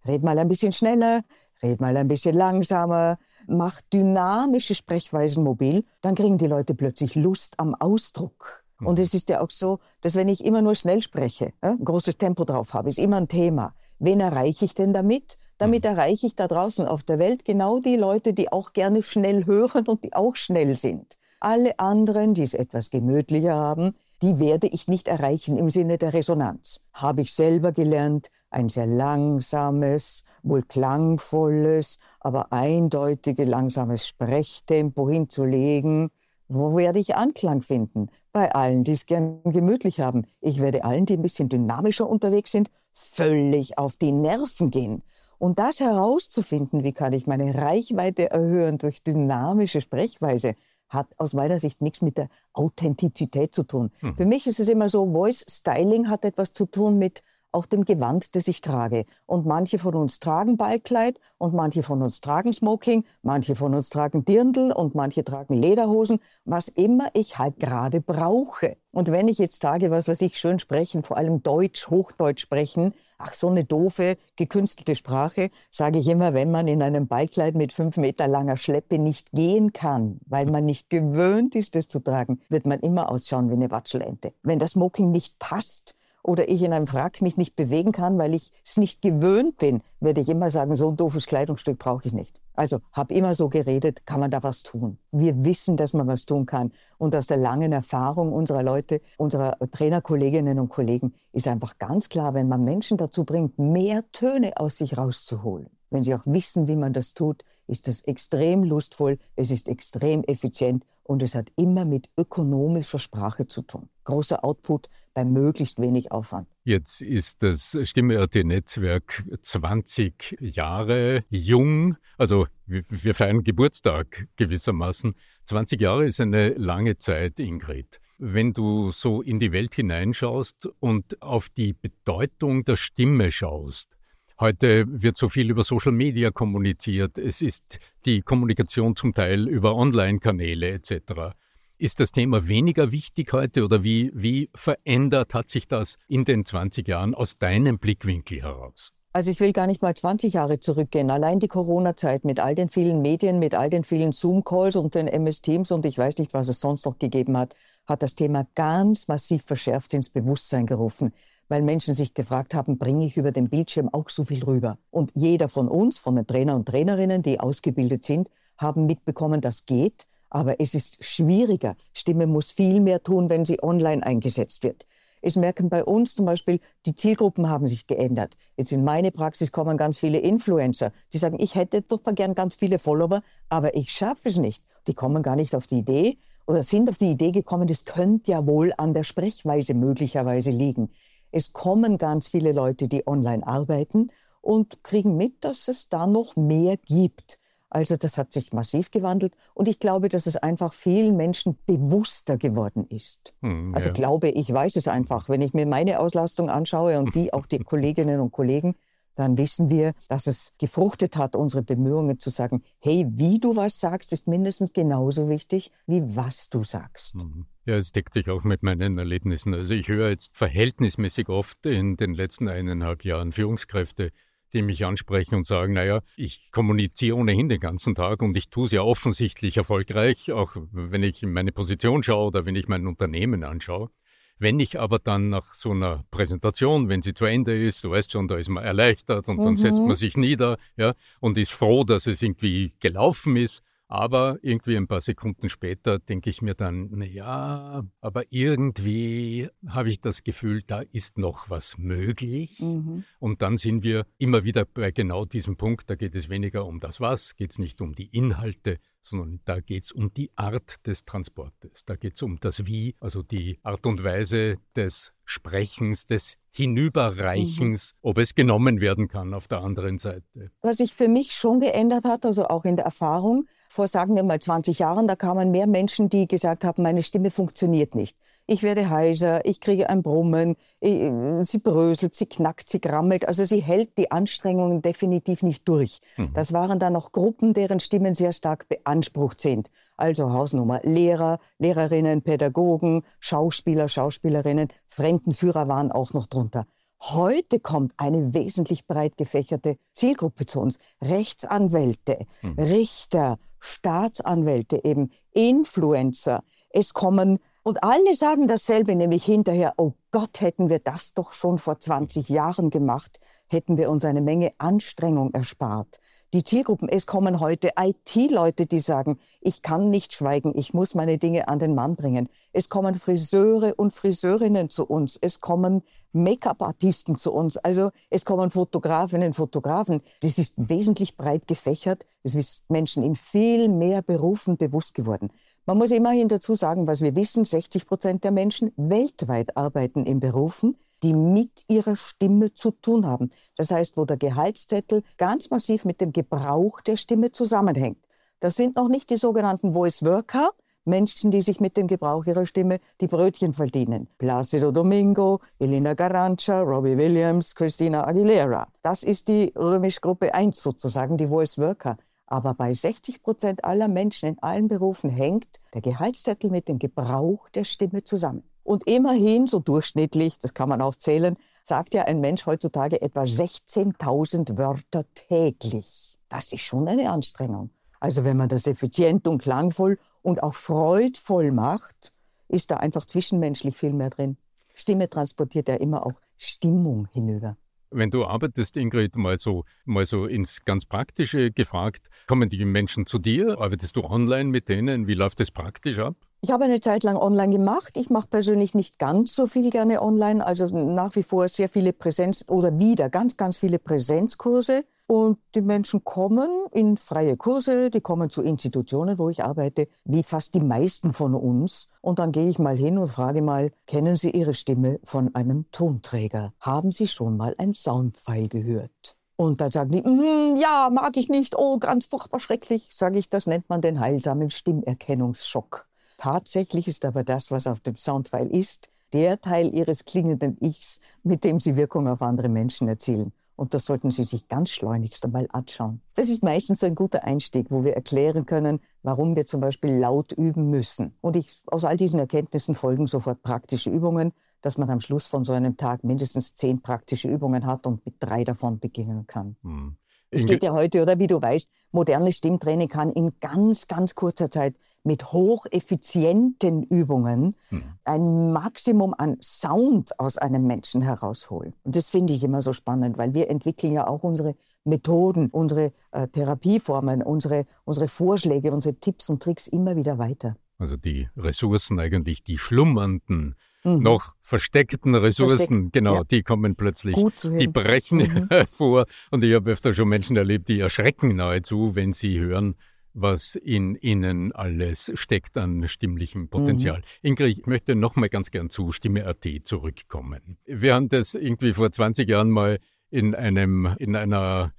red 0.07 0.23
mal 0.23 0.39
ein 0.39 0.47
bisschen 0.47 0.71
schneller, 0.71 1.23
red 1.65 1.81
mal 1.81 1.97
ein 1.97 2.07
bisschen 2.07 2.37
langsamer, 2.37 3.19
mach 3.49 3.81
dynamische 3.93 4.77
Sprechweisen 4.77 5.43
mobil, 5.43 5.85
dann 6.01 6.15
kriegen 6.15 6.39
die 6.39 6.47
Leute 6.47 6.77
plötzlich 6.77 7.17
Lust 7.17 7.59
am 7.59 7.75
Ausdruck. 7.75 8.64
Mhm. 8.79 8.87
Und 8.87 8.99
es 8.99 9.15
ist 9.15 9.29
ja 9.29 9.41
auch 9.41 9.51
so, 9.51 9.79
dass 10.01 10.15
wenn 10.15 10.29
ich 10.29 10.45
immer 10.45 10.63
nur 10.63 10.75
schnell 10.75 11.03
spreche, 11.03 11.53
ein 11.61 11.85
großes 11.85 12.17
Tempo 12.17 12.45
drauf 12.45 12.75
habe, 12.75 12.89
ist 12.89 12.99
immer 12.99 13.17
ein 13.17 13.29
Thema. 13.29 13.75
Wen 13.99 14.21
erreiche 14.21 14.65
ich 14.65 14.75
denn 14.75 14.93
damit? 14.93 15.39
Damit 15.59 15.85
mhm. 15.85 15.91
erreiche 15.91 16.27
ich 16.27 16.35
da 16.35 16.49
draußen 16.49 16.87
auf 16.87 17.03
der 17.03 17.19
Welt 17.19 17.45
genau 17.45 17.79
die 17.79 17.97
Leute, 17.97 18.33
die 18.33 18.53
auch 18.53 18.73
gerne 18.73 19.03
schnell 19.03 19.47
hören 19.47 19.87
und 19.87 20.05
die 20.05 20.15
auch 20.15 20.37
schnell 20.37 20.77
sind. 20.77 21.17
Alle 21.41 21.79
anderen, 21.79 22.35
die 22.35 22.43
es 22.43 22.55
etwas 22.55 22.91
gemütlicher 22.91 23.55
haben, 23.55 23.95
die 24.23 24.39
werde 24.39 24.67
ich 24.67 24.89
nicht 24.89 25.09
erreichen 25.09 25.59
im 25.59 25.69
Sinne 25.69 25.99
der 25.99 26.15
Resonanz. 26.15 26.81
Habe 26.93 27.21
ich 27.21 27.35
selber 27.35 27.73
gelernt, 27.73 28.31
ein 28.51 28.69
sehr 28.69 28.87
langsames, 28.87 30.25
wohl 30.43 30.63
klangvolles, 30.63 31.99
aber 32.21 32.53
eindeutige 32.53 33.45
langsames 33.45 34.07
Sprechtempo 34.07 35.11
hinzulegen. 35.11 36.11
Wo 36.49 36.77
werde 36.77 37.01
ich 37.01 37.17
Anklang 37.17 37.61
finden? 37.61 38.09
Bei 38.35 38.53
allen, 38.53 38.83
die 38.83 38.91
es 38.91 39.07
gern 39.07 39.41
gemütlich 39.45 40.01
haben. 40.01 40.27
Ich 40.41 40.61
werde 40.61 40.83
allen, 40.83 41.07
die 41.07 41.13
ein 41.13 41.23
bisschen 41.23 41.49
dynamischer 41.49 42.09
unterwegs 42.09 42.51
sind, 42.51 42.69
völlig 42.91 43.79
auf 43.79 43.97
die 43.97 44.11
Nerven 44.11 44.73
gehen. 44.73 45.05
Und 45.39 45.61
das 45.61 45.79
herauszufinden, 45.79 46.83
wie 46.83 46.93
kann 46.93 47.13
ich 47.13 47.29
meine 47.29 47.55
Reichweite 47.55 48.33
erhöhen 48.33 48.79
durch 48.79 49.05
dynamische 49.05 49.81
Sprechweise, 49.81 50.57
hat 50.89 51.07
aus 51.17 51.33
meiner 51.33 51.61
Sicht 51.61 51.81
nichts 51.81 52.03
mit 52.03 52.19
der 52.19 52.29
Authentizität 52.53 53.55
zu 53.55 53.63
tun. 53.63 53.93
Mhm. 54.01 54.17
Für 54.17 54.27
mich 54.27 54.49
ist 54.49 54.59
es 54.59 54.67
immer 54.69 54.89
so, 54.89 55.07
Voice 55.13 55.47
Styling 55.49 56.09
hat 56.09 56.25
etwas 56.25 56.53
zu 56.53 56.67
tun 56.67 56.99
mit 56.99 57.23
auch 57.55 57.67
dem 57.67 57.85
Gewand, 57.85 58.35
das 58.37 58.49
ich 58.49 58.61
trage. 58.61 59.05
Und 59.27 59.47
manche 59.47 59.79
von 59.79 59.95
uns 59.95 60.21
tragen 60.21 60.57
Ballkleid 60.57 61.21
und 61.39 61.55
manche 61.55 61.83
von 61.83 62.03
uns 62.03 62.21
tragen 62.21 62.53
Smoking, 62.53 63.05
manche 63.23 63.55
von 63.55 63.75
uns 63.75 63.89
tragen 63.89 64.25
Dirndl 64.25 64.73
und 64.73 64.95
manche 64.95 65.25
tragen 65.25 65.55
Lederhosen, 65.55 66.19
was 66.45 66.69
immer 66.69 67.09
ich 67.15 67.39
halt 67.39 67.59
gerade 67.59 68.01
brauche. 68.01 68.77
Und 68.91 69.11
wenn 69.11 69.29
ich 69.29 69.39
jetzt 69.39 69.61
sage, 69.61 69.91
was 69.91 70.07
weiß 70.07 70.21
ich, 70.21 70.39
schön 70.39 70.59
sprechen, 70.59 71.03
vor 71.03 71.17
allem 71.17 71.43
Deutsch, 71.43 71.89
Hochdeutsch 71.89 72.43
sprechen, 72.43 72.95
ach 73.19 73.35
so 73.35 73.49
eine 73.49 73.65
doofe, 73.65 74.17
gekünstelte 74.37 74.95
Sprache, 74.95 75.51
sage 75.71 75.99
ich 75.99 76.09
immer, 76.09 76.35
wenn 76.35 76.51
man 76.51 76.69
in 76.69 76.83
einem 76.83 77.07
Ballkleid 77.07 77.55
mit 77.55 77.73
fünf 77.73 77.97
Meter 77.97 78.29
langer 78.29 78.57
Schleppe 78.57 78.99
nicht 78.99 79.33
gehen 79.33 79.73
kann, 79.73 80.21
weil 80.27 80.47
man 80.47 80.65
nicht 80.65 80.91
gewöhnt 80.91 81.55
ist, 81.55 81.75
das 81.75 81.89
zu 81.89 82.01
tragen, 82.01 82.41
wird 82.49 82.67
man 82.67 82.81
immer 82.81 83.11
ausschauen 83.11 83.51
wie 83.51 83.55
eine 83.55 83.71
Watschelente. 83.71 84.33
Wenn 84.43 84.59
das 84.59 84.73
Smoking 84.73 85.11
nicht 85.11 85.39
passt, 85.39 85.97
oder 86.25 86.49
ich 86.49 86.63
in 86.63 86.73
einem 86.73 86.87
Frack 86.87 87.21
mich 87.23 87.37
nicht 87.37 87.55
bewegen 87.55 87.93
kann, 87.93 88.19
weil 88.19 88.35
ich 88.35 88.51
es 88.65 88.79
nicht 88.79 89.03
gewöhnt 89.03 89.59
bin, 89.59 89.83
werde 90.01 90.23
ich 90.23 90.29
immer 90.29 90.51
sagen, 90.51 90.75
so 90.75 90.89
ein 90.89 90.97
doofes 90.97 91.27
Kleidungsstück 91.27 91.79
brauche 91.79 92.07
ich 92.07 92.13
nicht. 92.13 92.41
Also 92.55 92.81
habe 92.93 93.13
immer 93.15 93.35
so 93.35 93.49
geredet, 93.49 94.07
kann 94.07 94.21
man 94.21 94.31
da 94.31 94.43
was 94.43 94.63
tun. 94.63 94.99
Wir 95.13 95.45
wissen, 95.45 95.77
dass 95.77 95.93
man 95.93 96.07
was 96.07 96.25
tun 96.25 96.47
kann. 96.47 96.73
Und 96.99 97.15
aus 97.15 97.27
der 97.27 97.37
langen 97.37 97.73
Erfahrung 97.73 98.33
unserer 98.33 98.63
Leute, 98.63 99.01
unserer 99.19 99.59
Trainerkolleginnen 99.73 100.59
und 100.59 100.71
Kollegen 100.71 101.15
ist 101.33 101.47
einfach 101.47 101.79
ganz 101.79 102.09
klar, 102.09 102.33
wenn 102.33 102.49
man 102.49 102.65
Menschen 102.65 102.97
dazu 102.97 103.25
bringt, 103.25 103.59
mehr 103.59 104.05
Töne 104.13 104.57
aus 104.57 104.79
sich 104.79 104.97
rauszuholen, 104.97 105.69
wenn 105.91 106.05
sie 106.05 106.15
auch 106.15 106.23
wissen, 106.25 106.69
wie 106.69 106.77
man 106.77 106.93
das 106.93 107.13
tut, 107.13 107.45
ist 107.67 107.89
das 107.89 108.03
extrem 108.03 108.65
lustvoll, 108.65 109.19
es 109.37 109.51
ist 109.51 109.69
extrem 109.69 110.25
effizient 110.25 110.85
und 111.03 111.23
es 111.23 111.35
hat 111.35 111.51
immer 111.57 111.85
mit 111.85 112.09
ökonomischer 112.17 112.99
Sprache 112.99 113.47
zu 113.47 113.63
tun. 113.63 113.89
Großer 114.05 114.45
Output 114.45 114.89
bei 115.13 115.25
möglichst 115.25 115.79
wenig 115.79 116.11
Aufwand. 116.11 116.49
Jetzt 116.65 117.01
ist 117.01 117.43
das 117.43 117.79
Stimme-RT-Netzwerk 117.83 119.25
20 119.41 120.39
Jahre 120.41 121.25
jung. 121.29 121.97
Also 122.19 122.47
wir 122.67 123.15
feiern 123.15 123.45
Geburtstag 123.45 124.29
gewissermaßen. 124.37 125.15
20 125.45 125.81
Jahre 125.81 126.07
ist 126.07 126.21
eine 126.21 126.51
lange 126.55 126.99
Zeit, 126.99 127.39
Ingrid. 127.39 128.01
Wenn 128.19 128.53
du 128.53 128.91
so 128.91 129.23
in 129.23 129.39
die 129.39 129.53
Welt 129.53 129.75
hineinschaust 129.75 130.69
und 130.81 131.21
auf 131.23 131.49
die 131.49 131.75
Bedeutung 131.75 132.65
der 132.65 132.77
Stimme 132.77 133.31
schaust, 133.31 133.97
Heute 134.41 134.87
wird 134.89 135.17
so 135.17 135.29
viel 135.29 135.49
über 135.49 135.63
Social 135.63 135.93
Media 135.93 136.33
kommuniziert. 136.33 137.19
Es 137.19 137.41
ist 137.41 137.79
die 138.05 138.21
Kommunikation 138.21 138.97
zum 138.97 139.15
Teil 139.15 139.49
über 139.49 139.77
Online-Kanäle 139.77 140.71
etc. 140.71 141.37
Ist 141.79 142.01
das 142.01 142.11
Thema 142.11 142.49
weniger 142.49 142.91
wichtig 142.91 143.33
heute 143.33 143.65
oder 143.65 143.85
wie, 143.85 144.11
wie 144.13 144.51
verändert 144.53 145.35
hat 145.35 145.51
sich 145.51 145.69
das 145.69 145.99
in 146.09 146.25
den 146.25 146.45
20 146.45 146.89
Jahren 146.89 147.15
aus 147.15 147.39
deinem 147.39 147.79
Blickwinkel 147.79 148.43
heraus? 148.43 148.93
Also 149.15 149.31
ich 149.31 149.41
will 149.41 149.53
gar 149.53 149.67
nicht 149.67 149.81
mal 149.81 149.95
20 149.95 150.35
Jahre 150.35 150.61
zurückgehen. 150.61 151.11
Allein 151.11 151.39
die 151.39 151.49
Corona-Zeit 151.49 152.25
mit 152.25 152.41
all 152.41 152.55
den 152.55 152.69
vielen 152.69 153.01
Medien, 153.01 153.39
mit 153.39 153.55
all 153.55 153.71
den 153.71 153.85
vielen 153.85 154.13
Zoom-Calls 154.13 154.77
und 154.77 154.95
den 154.95 155.07
MS-Teams 155.07 155.71
und 155.71 155.87
ich 155.87 155.97
weiß 155.97 156.19
nicht, 156.19 156.35
was 156.35 156.49
es 156.49 156.61
sonst 156.61 156.85
noch 156.85 156.99
gegeben 156.99 157.37
hat, 157.39 157.55
hat 157.87 158.03
das 158.03 158.17
Thema 158.17 158.47
ganz 158.55 159.09
massiv 159.09 159.45
verschärft 159.45 159.95
ins 159.95 160.11
Bewusstsein 160.11 160.67
gerufen 160.67 161.15
weil 161.49 161.63
Menschen 161.63 161.95
sich 161.95 162.15
gefragt 162.15 162.55
haben, 162.55 162.79
bringe 162.79 163.07
ich 163.07 163.17
über 163.17 163.33
den 163.33 163.49
Bildschirm 163.49 163.89
auch 163.93 164.09
so 164.09 164.25
viel 164.25 164.43
rüber? 164.45 164.79
Und 164.91 165.13
jeder 165.15 165.49
von 165.49 165.69
uns, 165.69 165.99
von 165.99 166.17
den 166.17 166.27
Trainer 166.27 166.55
und 166.55 166.67
Trainerinnen, 166.67 167.23
die 167.23 167.41
ausgebildet 167.41 168.05
sind, 168.05 168.31
haben 168.57 168.87
mitbekommen, 168.87 169.41
das 169.41 169.67
geht, 169.67 170.07
aber 170.31 170.61
es 170.61 170.75
ist 170.75 171.05
schwieriger. 171.05 171.77
Stimme 171.93 172.27
muss 172.27 172.53
viel 172.53 172.81
mehr 172.81 173.03
tun, 173.03 173.29
wenn 173.29 173.45
sie 173.45 173.63
online 173.63 174.05
eingesetzt 174.05 174.63
wird. 174.63 174.87
Es 175.27 175.37
merken 175.37 175.71
bei 175.71 175.83
uns 175.83 176.15
zum 176.15 176.27
Beispiel, 176.27 176.61
die 176.85 176.95
Zielgruppen 176.95 177.49
haben 177.49 177.67
sich 177.67 177.87
geändert. 177.87 178.37
Jetzt 178.59 178.73
in 178.73 178.85
meine 178.85 179.11
Praxis 179.11 179.53
kommen 179.53 179.79
ganz 179.79 179.97
viele 179.97 180.19
Influencer, 180.19 180.93
die 181.15 181.19
sagen, 181.19 181.41
ich 181.41 181.55
hätte 181.55 181.81
doch 181.81 182.05
mal 182.05 182.15
gern 182.15 182.35
ganz 182.35 182.57
viele 182.57 182.79
Follower, 182.79 183.23
aber 183.49 183.75
ich 183.75 183.91
schaffe 183.91 184.29
es 184.29 184.37
nicht. 184.37 184.63
Die 184.87 184.93
kommen 184.93 185.23
gar 185.23 185.35
nicht 185.35 185.55
auf 185.55 185.67
die 185.67 185.79
Idee 185.79 186.19
oder 186.47 186.63
sind 186.63 186.91
auf 186.91 186.99
die 186.99 187.11
Idee 187.11 187.31
gekommen, 187.31 187.67
das 187.67 187.87
könnte 187.87 188.33
ja 188.33 188.47
wohl 188.47 188.75
an 188.77 188.93
der 188.93 189.03
Sprechweise 189.03 189.73
möglicherweise 189.73 190.51
liegen. 190.51 190.91
Es 191.31 191.55
kommen 191.55 191.97
ganz 191.97 192.29
viele 192.29 192.53
Leute, 192.53 192.87
die 192.87 193.07
online 193.07 193.47
arbeiten 193.47 194.11
und 194.43 194.85
kriegen 194.85 195.17
mit, 195.17 195.43
dass 195.43 195.69
es 195.69 195.89
da 195.89 196.07
noch 196.07 196.37
mehr 196.37 196.77
gibt. 196.77 197.41
Also 197.75 197.97
das 197.97 198.19
hat 198.19 198.33
sich 198.33 198.53
massiv 198.53 198.93
gewandelt 198.93 199.35
und 199.53 199.67
ich 199.67 199.81
glaube, 199.81 200.09
dass 200.09 200.27
es 200.27 200.37
einfach 200.37 200.73
vielen 200.73 201.17
Menschen 201.17 201.59
bewusster 201.67 202.37
geworden 202.37 202.87
ist. 202.89 203.35
Hm, 203.43 203.75
also 203.75 203.89
ja. 203.89 203.93
glaube 203.93 204.29
ich, 204.29 204.53
weiß 204.53 204.77
es 204.77 204.87
einfach. 204.87 205.29
Wenn 205.29 205.41
ich 205.41 205.55
mir 205.55 205.67
meine 205.67 205.99
Auslastung 205.99 206.49
anschaue 206.49 207.01
und 207.01 207.17
die 207.17 207.33
auch 207.33 207.47
die 207.47 207.59
Kolleginnen 207.65 208.21
und 208.21 208.31
Kollegen, 208.31 208.77
dann 209.17 209.37
wissen 209.39 209.71
wir, 209.71 209.95
dass 210.09 210.29
es 210.29 210.53
gefruchtet 210.59 211.17
hat, 211.17 211.35
unsere 211.35 211.63
Bemühungen 211.63 212.21
zu 212.21 212.31
sagen, 212.31 212.63
hey, 212.79 213.07
wie 213.09 213.41
du 213.41 213.57
was 213.57 213.81
sagst, 213.81 214.13
ist 214.13 214.29
mindestens 214.29 214.73
genauso 214.73 215.29
wichtig, 215.29 215.73
wie 215.89 216.03
was 216.15 216.51
du 216.51 216.63
sagst. 216.63 217.17
Mhm. 217.17 217.47
Ja, 217.67 217.75
es 217.75 217.91
deckt 217.91 218.13
sich 218.13 218.31
auch 218.31 218.45
mit 218.45 218.63
meinen 218.63 218.99
Erlebnissen. 218.99 219.53
Also 219.53 219.75
ich 219.75 219.89
höre 219.89 220.11
jetzt 220.11 220.37
verhältnismäßig 220.37 221.29
oft 221.29 221.67
in 221.67 221.97
den 221.97 222.15
letzten 222.15 222.47
eineinhalb 222.47 223.05
Jahren 223.05 223.33
Führungskräfte, 223.33 224.11
die 224.55 224.63
mich 224.63 224.85
ansprechen 224.85 225.35
und 225.35 225.47
sagen, 225.47 225.75
naja, 225.75 226.01
ich 226.17 226.51
kommuniziere 226.53 227.17
ohnehin 227.17 227.49
den 227.49 227.61
ganzen 227.61 227.95
Tag 227.95 228.23
und 228.23 228.37
ich 228.37 228.49
tue 228.49 228.67
es 228.67 228.73
ja 228.73 228.83
offensichtlich 228.83 229.57
erfolgreich, 229.57 230.33
auch 230.33 230.57
wenn 230.73 231.03
ich 231.03 231.23
in 231.23 231.33
meine 231.33 231.53
Position 231.53 232.03
schaue 232.03 232.29
oder 232.29 232.47
wenn 232.47 232.57
ich 232.57 232.69
mein 232.69 232.87
Unternehmen 232.87 233.45
anschaue. 233.45 233.91
Wenn 234.39 234.59
ich 234.59 234.81
aber 234.81 234.99
dann 234.99 235.29
nach 235.29 235.55
so 235.55 235.71
einer 235.71 236.05
Präsentation, 236.11 236.89
wenn 236.89 237.03
sie 237.03 237.15
zu 237.15 237.25
Ende 237.25 237.57
ist, 237.57 237.85
du 237.85 237.91
weißt 237.91 238.11
schon, 238.11 238.27
da 238.27 238.37
ist 238.37 238.49
man 238.49 238.65
erleichtert 238.65 239.29
und 239.29 239.39
mhm. 239.39 239.45
dann 239.45 239.57
setzt 239.57 239.83
man 239.83 239.95
sich 239.95 240.17
nieder, 240.17 240.57
ja, 240.77 240.95
und 241.21 241.39
ist 241.39 241.53
froh, 241.53 241.85
dass 241.85 242.07
es 242.07 242.23
irgendwie 242.23 242.75
gelaufen 242.81 243.37
ist. 243.37 243.63
Aber 243.87 244.39
irgendwie 244.43 244.77
ein 244.77 244.87
paar 244.87 245.01
Sekunden 245.01 245.49
später 245.49 245.99
denke 245.99 246.31
ich 246.31 246.41
mir 246.41 246.55
dann, 246.55 246.89
na 246.91 247.05
ja, 247.05 247.85
aber 248.01 248.23
irgendwie 248.31 249.49
habe 249.69 249.91
ich 249.91 250.01
das 250.01 250.25
Gefühl, 250.25 250.63
da 250.63 250.81
ist 250.81 251.19
noch 251.19 251.51
was 251.51 251.77
möglich. 251.77 252.61
Mhm. 252.61 253.05
Und 253.19 253.43
dann 253.43 253.57
sind 253.57 253.83
wir 253.83 254.07
immer 254.17 254.45
wieder 254.45 254.65
bei 254.65 254.91
genau 254.91 255.25
diesem 255.27 255.57
Punkt, 255.57 255.91
da 255.91 255.97
geht 255.97 256.15
es 256.15 256.29
weniger 256.29 256.65
um 256.65 256.81
das 256.81 257.01
Was, 257.01 257.37
geht 257.37 257.53
es 257.53 257.59
nicht 257.59 257.81
um 257.83 257.95
die 257.95 258.07
Inhalte, 258.07 258.79
sondern 259.01 259.41
da 259.45 259.61
geht 259.61 259.85
es 259.85 259.93
um 259.93 260.13
die 260.15 260.31
Art 260.35 260.87
des 260.87 261.05
Transportes. 261.05 261.85
Da 261.85 261.97
geht 261.97 262.15
es 262.15 262.23
um 262.23 262.41
das 262.41 262.65
Wie, 262.65 262.97
also 263.01 263.23
die 263.23 263.59
Art 263.63 263.85
und 263.87 264.03
Weise 264.03 264.57
des 264.75 265.13
Sprechens, 265.25 266.07
des 266.07 266.37
Hinüberreichens, 266.51 267.95
mhm. 267.95 267.99
ob 268.03 268.19
es 268.19 268.35
genommen 268.35 268.81
werden 268.81 269.09
kann 269.09 269.35
auf 269.35 269.49
der 269.49 269.61
anderen 269.61 269.99
Seite. 269.99 270.53
Was 270.63 270.77
sich 270.79 270.95
für 270.95 271.09
mich 271.09 271.33
schon 271.33 271.61
geändert 271.61 272.05
hat, 272.05 272.25
also 272.25 272.47
auch 272.47 272.65
in 272.65 272.77
der 272.77 272.85
Erfahrung, 272.85 273.47
vor 273.75 273.89
sagen 273.89 274.15
wir 274.15 274.23
mal 274.23 274.39
20 274.39 274.79
Jahren, 274.79 275.09
da 275.09 275.17
kamen 275.17 275.51
mehr 275.51 275.67
Menschen, 275.67 276.09
die 276.09 276.29
gesagt 276.29 276.65
haben, 276.65 276.85
meine 276.85 277.03
Stimme 277.03 277.33
funktioniert 277.33 277.97
nicht. 277.97 278.17
Ich 278.47 278.63
werde 278.63 278.89
heiser, 278.89 279.45
ich 279.47 279.59
kriege 279.59 279.91
ein 279.91 280.05
Brummen, 280.05 280.55
sie 280.81 281.59
bröselt, 281.59 282.15
sie 282.15 282.27
knackt, 282.27 282.69
sie 282.69 282.81
grammelt. 282.81 283.27
Also 283.27 283.45
sie 283.45 283.61
hält 283.61 283.99
die 283.99 284.13
Anstrengungen 284.13 284.81
definitiv 284.81 285.43
nicht 285.43 285.67
durch. 285.67 285.99
Mhm. 286.17 286.31
Das 286.35 286.53
waren 286.53 286.79
dann 286.79 286.93
noch 286.93 287.11
Gruppen, 287.11 287.53
deren 287.53 287.81
Stimmen 287.81 288.15
sehr 288.15 288.33
stark 288.33 288.69
beansprucht 288.69 289.41
sind. 289.41 289.71
Also 289.97 290.33
Hausnummer 290.33 290.81
Lehrer, 290.85 291.41
Lehrerinnen, 291.59 292.23
Pädagogen, 292.23 293.03
Schauspieler, 293.19 293.89
Schauspielerinnen, 293.89 294.69
Fremdenführer 294.87 295.67
waren 295.67 295.91
auch 295.91 296.13
noch 296.13 296.27
drunter. 296.27 296.67
Heute 297.11 297.61
kommt 297.61 297.93
eine 297.99 298.33
wesentlich 298.33 298.87
breit 298.87 299.19
gefächerte 299.19 299.77
Zielgruppe 299.93 300.47
zu 300.47 300.61
uns. 300.61 300.79
Rechtsanwälte, 301.03 302.27
mhm. 302.41 302.55
Richter, 302.59 303.39
Staatsanwälte, 303.61 304.83
eben 304.85 305.11
Influencer. 305.33 306.43
Es 306.71 306.95
kommen, 306.95 307.41
und 307.65 307.83
alle 307.83 308.15
sagen 308.15 308.47
dasselbe, 308.47 308.95
nämlich 308.95 309.25
hinterher, 309.25 309.75
oh 309.79 309.95
Gott, 310.11 310.41
hätten 310.41 310.69
wir 310.69 310.79
das 310.79 311.15
doch 311.15 311.33
schon 311.33 311.59
vor 311.59 311.81
20 311.81 312.29
Jahren 312.29 312.71
gemacht, 312.71 313.19
hätten 313.49 313.77
wir 313.79 313.91
uns 313.91 314.05
eine 314.05 314.21
Menge 314.21 314.53
Anstrengung 314.59 315.33
erspart 315.33 315.99
die 316.35 316.43
Zielgruppen. 316.43 316.89
Es 316.89 317.07
kommen 317.07 317.39
heute 317.39 317.71
IT-Leute, 317.79 318.67
die 318.67 318.81
sagen, 318.81 319.21
ich 319.41 319.63
kann 319.63 319.91
nicht 319.91 320.13
schweigen, 320.13 320.53
ich 320.57 320.75
muss 320.75 320.97
meine 320.97 321.17
Dinge 321.17 321.47
an 321.47 321.61
den 321.61 321.77
Mann 321.77 321.95
bringen. 321.95 322.29
Es 322.53 322.69
kommen 322.69 322.97
Friseure 322.97 323.75
und 323.77 323.93
Friseurinnen 323.93 324.69
zu 324.69 324.85
uns. 324.85 325.17
Es 325.21 325.41
kommen 325.41 325.83
Make-up-Artisten 326.13 327.15
zu 327.15 327.33
uns. 327.33 327.57
Also 327.57 327.93
es 328.11 328.25
kommen 328.25 328.51
Fotografinnen, 328.51 329.33
Fotografen. 329.33 330.03
Das 330.23 330.39
ist 330.39 330.55
wesentlich 330.57 331.17
breit 331.17 331.47
gefächert. 331.47 332.05
Es 332.25 332.35
ist 332.35 332.69
Menschen 332.69 333.05
in 333.05 333.15
viel 333.15 333.69
mehr 333.69 334.03
Berufen 334.03 334.57
bewusst 334.57 334.95
geworden. 334.95 335.31
Man 335.67 335.79
muss 335.79 335.93
immerhin 335.93 336.29
dazu 336.29 336.55
sagen, 336.55 336.87
was 336.87 337.01
wir 337.01 337.17
wissen, 337.17 337.47
60 337.47 337.87
Prozent 337.87 338.23
der 338.23 338.33
Menschen 338.33 338.73
weltweit 338.77 339.57
arbeiten 339.57 340.05
in 340.05 340.21
Berufen, 340.21 340.77
die 341.03 341.15
mit 341.15 341.65
ihrer 341.69 341.97
Stimme 341.97 342.53
zu 342.53 342.71
tun 342.71 343.07
haben. 343.07 343.31
Das 343.57 343.71
heißt, 343.71 343.97
wo 343.97 344.05
der 344.05 344.19
Gehaltszettel 344.19 345.03
ganz 345.17 345.49
massiv 345.49 345.87
mit 345.87 346.03
dem 346.03 346.13
Gebrauch 346.13 346.83
der 346.83 346.97
Stimme 346.97 347.33
zusammenhängt. 347.33 347.97
Das 348.41 348.57
sind 348.57 348.77
noch 348.77 348.89
nicht 348.89 349.09
die 349.09 349.17
sogenannten 349.17 349.73
Voice 349.73 350.03
Worker, 350.03 350.51
Menschen, 350.85 351.31
die 351.31 351.41
sich 351.41 351.61
mit 351.61 351.79
dem 351.79 351.87
Gebrauch 351.87 352.27
ihrer 352.27 352.45
Stimme 352.45 352.79
die 353.01 353.09
Brötchen 353.09 353.55
verdienen. 353.55 354.09
Placido 354.19 354.71
Domingo, 354.71 355.41
Elena 355.59 355.95
Garancha, 355.95 356.61
Robbie 356.61 356.99
Williams, 356.99 357.55
Christina 357.55 358.07
Aguilera. 358.07 358.69
Das 358.83 359.03
ist 359.03 359.29
die 359.29 359.51
Römisch-Gruppe 359.57 360.35
1 360.35 360.63
sozusagen, 360.63 361.17
die 361.17 361.29
Voice 361.29 361.57
Worker. 361.57 361.97
Aber 362.27 362.55
bei 362.55 362.73
60 362.73 363.23
Prozent 363.23 363.65
aller 363.65 363.89
Menschen 363.89 364.31
in 364.31 364.39
allen 364.41 364.69
Berufen 364.69 365.11
hängt 365.11 365.61
der 365.75 365.83
Gehaltszettel 365.83 366.51
mit 366.51 366.69
dem 366.69 366.79
Gebrauch 366.79 367.49
der 367.51 367.65
Stimme 367.65 368.05
zusammen. 368.05 368.43
Und 368.63 368.87
immerhin, 368.87 369.47
so 369.47 369.59
durchschnittlich, 369.59 370.39
das 370.39 370.55
kann 370.55 370.71
man 370.71 370.81
auch 370.81 370.97
zählen, 370.97 371.37
sagt 371.63 371.95
ja 371.95 372.05
ein 372.05 372.21
Mensch 372.21 372.47
heutzutage 372.47 373.01
etwa 373.03 373.23
16.000 373.23 374.57
Wörter 374.57 375.05
täglich. 375.15 376.17
Das 376.29 376.53
ist 376.53 376.63
schon 376.63 376.89
eine 376.89 377.11
Anstrengung. 377.11 377.71
Also 378.01 378.25
wenn 378.25 378.37
man 378.37 378.49
das 378.49 378.67
effizient 378.67 379.29
und 379.29 379.43
klangvoll 379.43 379.99
und 380.23 380.43
auch 380.43 380.55
freudvoll 380.55 381.53
macht, 381.53 382.13
ist 382.49 382.71
da 382.71 382.79
einfach 382.79 383.07
zwischenmenschlich 383.07 383.77
viel 383.77 383.93
mehr 383.93 384.11
drin. 384.11 384.37
Stimme 384.75 385.09
transportiert 385.09 385.69
ja 385.69 385.77
immer 385.77 386.07
auch 386.07 386.15
Stimmung 386.37 387.07
hinüber. 387.13 387.57
Wenn 387.91 388.11
du 388.11 388.25
arbeitest, 388.25 388.77
Ingrid, 388.77 389.17
mal 389.17 389.39
so, 389.39 389.65
mal 389.85 390.05
so 390.05 390.27
ins 390.27 390.65
ganz 390.65 390.87
Praktische 390.87 391.51
gefragt, 391.51 392.09
kommen 392.27 392.49
die 392.49 392.65
Menschen 392.65 393.07
zu 393.07 393.19
dir? 393.19 393.61
Arbeitest 393.61 393.97
du 393.97 394.05
online 394.05 394.51
mit 394.51 394.69
denen? 394.69 395.07
Wie 395.07 395.15
läuft 395.15 395.41
das 395.41 395.51
praktisch 395.51 395.99
ab? 395.99 396.17
Ich 396.41 396.51
habe 396.51 396.65
eine 396.65 396.81
Zeit 396.81 397.05
lang 397.05 397.17
online 397.17 397.57
gemacht. 397.57 397.97
Ich 397.97 398.11
mache 398.11 398.29
persönlich 398.29 398.75
nicht 398.75 398.99
ganz 398.99 399.35
so 399.35 399.47
viel 399.47 399.71
gerne 399.71 400.03
online. 400.03 400.45
Also 400.45 400.67
nach 400.67 401.17
wie 401.17 401.23
vor 401.23 401.49
sehr 401.49 401.71
viele 401.71 401.93
Präsenz 401.93 402.45
oder 402.49 402.79
wieder 402.79 403.09
ganz, 403.09 403.37
ganz 403.37 403.57
viele 403.57 403.79
Präsenzkurse. 403.79 404.85
Und 405.07 405.39
die 405.55 405.61
Menschen 405.61 406.03
kommen 406.03 406.49
in 406.73 406.97
freie 406.97 407.37
Kurse, 407.37 407.91
die 407.91 408.01
kommen 408.01 408.31
zu 408.31 408.43
Institutionen, 408.43 409.19
wo 409.19 409.29
ich 409.29 409.45
arbeite, 409.45 409.89
wie 410.05 410.23
fast 410.23 410.55
die 410.55 410.61
meisten 410.61 411.13
von 411.13 411.35
uns. 411.35 411.89
Und 412.01 412.19
dann 412.19 412.33
gehe 412.33 412.49
ich 412.49 412.59
mal 412.59 412.77
hin 412.77 412.97
und 412.97 413.09
frage 413.09 413.43
mal, 413.43 413.71
kennen 413.87 414.17
Sie 414.17 414.31
Ihre 414.31 414.55
Stimme 414.55 415.01
von 415.05 415.35
einem 415.35 415.67
Tonträger? 415.73 416.55
Haben 416.59 416.91
Sie 416.91 417.07
schon 417.07 417.37
mal 417.37 417.55
ein 417.59 417.75
Soundfile 417.75 418.49
gehört? 418.49 419.17
Und 419.37 419.61
dann 419.61 419.71
sagen 419.71 419.91
die, 419.91 420.03
mm, 420.03 420.57
ja, 420.57 420.89
mag 420.91 421.17
ich 421.19 421.29
nicht, 421.29 421.55
oh, 421.59 421.79
ganz 421.79 422.07
furchtbar 422.07 422.41
schrecklich. 422.41 422.89
Sage 422.91 423.19
ich, 423.19 423.29
das 423.29 423.47
nennt 423.47 423.69
man 423.69 423.83
den 423.83 424.01
heilsamen 424.01 424.49
Stimmerkennungsschock. 424.51 425.87
Tatsächlich 426.17 426.89
ist 426.89 427.05
aber 427.05 427.25
das, 427.25 427.51
was 427.51 427.67
auf 427.67 427.81
dem 427.81 427.97
Soundfile 427.97 428.49
ist, 428.49 428.89
der 429.13 429.41
Teil 429.41 429.75
ihres 429.75 430.05
klingenden 430.05 430.57
Ichs, 430.61 431.01
mit 431.23 431.45
dem 431.45 431.61
sie 431.61 431.77
Wirkung 431.77 432.09
auf 432.09 432.23
andere 432.23 432.49
Menschen 432.49 432.89
erzielen. 432.89 433.33
Und 433.57 433.73
das 433.73 433.85
sollten 433.85 434.11
Sie 434.11 434.25
sich 434.25 434.49
ganz 434.49 434.71
schleunigst 434.71 435.25
einmal 435.25 435.47
anschauen. 435.53 436.03
Das 436.15 436.29
ist 436.29 436.43
meistens 436.43 436.81
so 436.81 436.87
ein 436.87 436.95
guter 436.95 437.25
Einstieg, 437.25 437.71
wo 437.71 437.85
wir 437.85 437.95
erklären 437.95 438.47
können, 438.47 438.81
warum 439.03 439.37
wir 439.37 439.47
zum 439.47 439.61
Beispiel 439.61 439.97
laut 439.97 440.33
üben 440.33 440.71
müssen. 440.71 441.17
Und 441.21 441.37
ich, 441.37 441.63
aus 441.67 441.85
all 441.85 441.97
diesen 441.97 442.19
Erkenntnissen 442.19 442.75
folgen 442.75 443.07
sofort 443.07 443.43
praktische 443.43 443.91
Übungen, 443.91 444.33
dass 444.61 444.79
man 444.79 444.91
am 444.91 445.01
Schluss 445.01 445.27
von 445.27 445.45
so 445.45 445.53
einem 445.53 445.77
Tag 445.77 446.05
mindestens 446.05 446.55
zehn 446.55 446.81
praktische 446.81 447.29
Übungen 447.29 447.67
hat 447.67 447.87
und 447.87 448.05
mit 448.05 448.17
drei 448.19 448.45
davon 448.45 448.81
beginnen 448.81 449.27
kann. 449.27 449.57
Hm. 449.63 449.97
Es 450.31 450.47
geht 450.47 450.63
ja 450.63 450.73
heute, 450.73 451.03
oder 451.03 451.19
wie 451.19 451.27
du 451.27 451.41
weißt, 451.41 451.69
modernes 451.93 452.37
Stimmtraining 452.37 452.89
kann 452.89 453.13
in 453.13 453.33
ganz, 453.41 453.87
ganz 453.87 454.15
kurzer 454.15 454.51
Zeit 454.51 454.75
mit 455.05 455.33
hocheffizienten 455.33 456.83
Übungen 456.83 457.55
hm. 457.69 457.83
ein 458.05 458.53
Maximum 458.53 459.15
an 459.17 459.37
Sound 459.41 460.19
aus 460.19 460.39
einem 460.39 460.67
Menschen 460.67 461.03
herausholen. 461.03 461.75
Und 461.85 461.95
das 461.95 462.09
finde 462.09 462.33
ich 462.33 462.43
immer 462.43 462.63
so 462.63 462.73
spannend, 462.73 463.19
weil 463.19 463.35
wir 463.35 463.51
entwickeln 463.51 463.93
ja 463.93 464.07
auch 464.07 464.25
unsere 464.25 464.57
Methoden, 464.85 465.49
unsere 465.51 465.93
äh, 466.11 466.27
Therapieformen, 466.29 467.23
unsere, 467.23 467.67
unsere 467.85 468.09
Vorschläge, 468.09 468.73
unsere 468.73 468.95
Tipps 468.95 469.29
und 469.29 469.43
Tricks 469.43 469.69
immer 469.69 469.95
wieder 469.97 470.19
weiter. 470.19 470.57
Also 470.79 470.97
die 470.97 471.29
Ressourcen 471.37 472.01
eigentlich, 472.01 472.43
die 472.43 472.59
schlummernden 472.59 473.57
mhm. 473.85 474.03
noch 474.03 474.35
versteckten 474.41 475.15
Ressourcen, 475.15 475.57
Versteck, 475.57 475.93
genau, 475.93 476.15
ja. 476.17 476.25
die 476.25 476.43
kommen 476.43 476.77
plötzlich, 476.77 477.17
die 477.43 477.69
brechen 477.69 478.19
mhm. 478.19 478.47
hervor. 478.51 479.07
Und 479.31 479.45
ich 479.45 479.55
habe 479.55 479.71
öfter 479.71 479.93
schon 479.93 480.09
Menschen 480.09 480.37
erlebt, 480.37 480.69
die 480.69 480.81
erschrecken 480.81 481.37
nahezu, 481.37 481.95
wenn 481.95 482.13
sie 482.13 482.41
hören, 482.41 482.75
was 483.15 483.55
in 483.55 483.95
ihnen 483.95 484.53
alles 484.53 485.13
steckt 485.15 485.57
an 485.57 485.87
stimmlichem 485.87 486.49
Potenzial. 486.49 486.99
Mhm. 486.99 487.29
Ingrid, 487.29 487.59
ich 487.59 487.67
möchte 487.67 487.95
noch 487.95 488.17
mal 488.17 488.29
ganz 488.29 488.51
gern 488.51 488.71
zu 488.71 488.91
Stimme.at 488.91 489.47
zurückkommen. 489.63 490.59
Wir 490.67 490.95
haben 490.95 491.09
das 491.09 491.35
irgendwie 491.35 491.73
vor 491.73 491.91
20 491.91 492.29
Jahren 492.29 492.51
mal 492.51 492.81
in 493.11 493.35
einem, 493.35 493.95
in 493.99 494.17
einer 494.17 494.73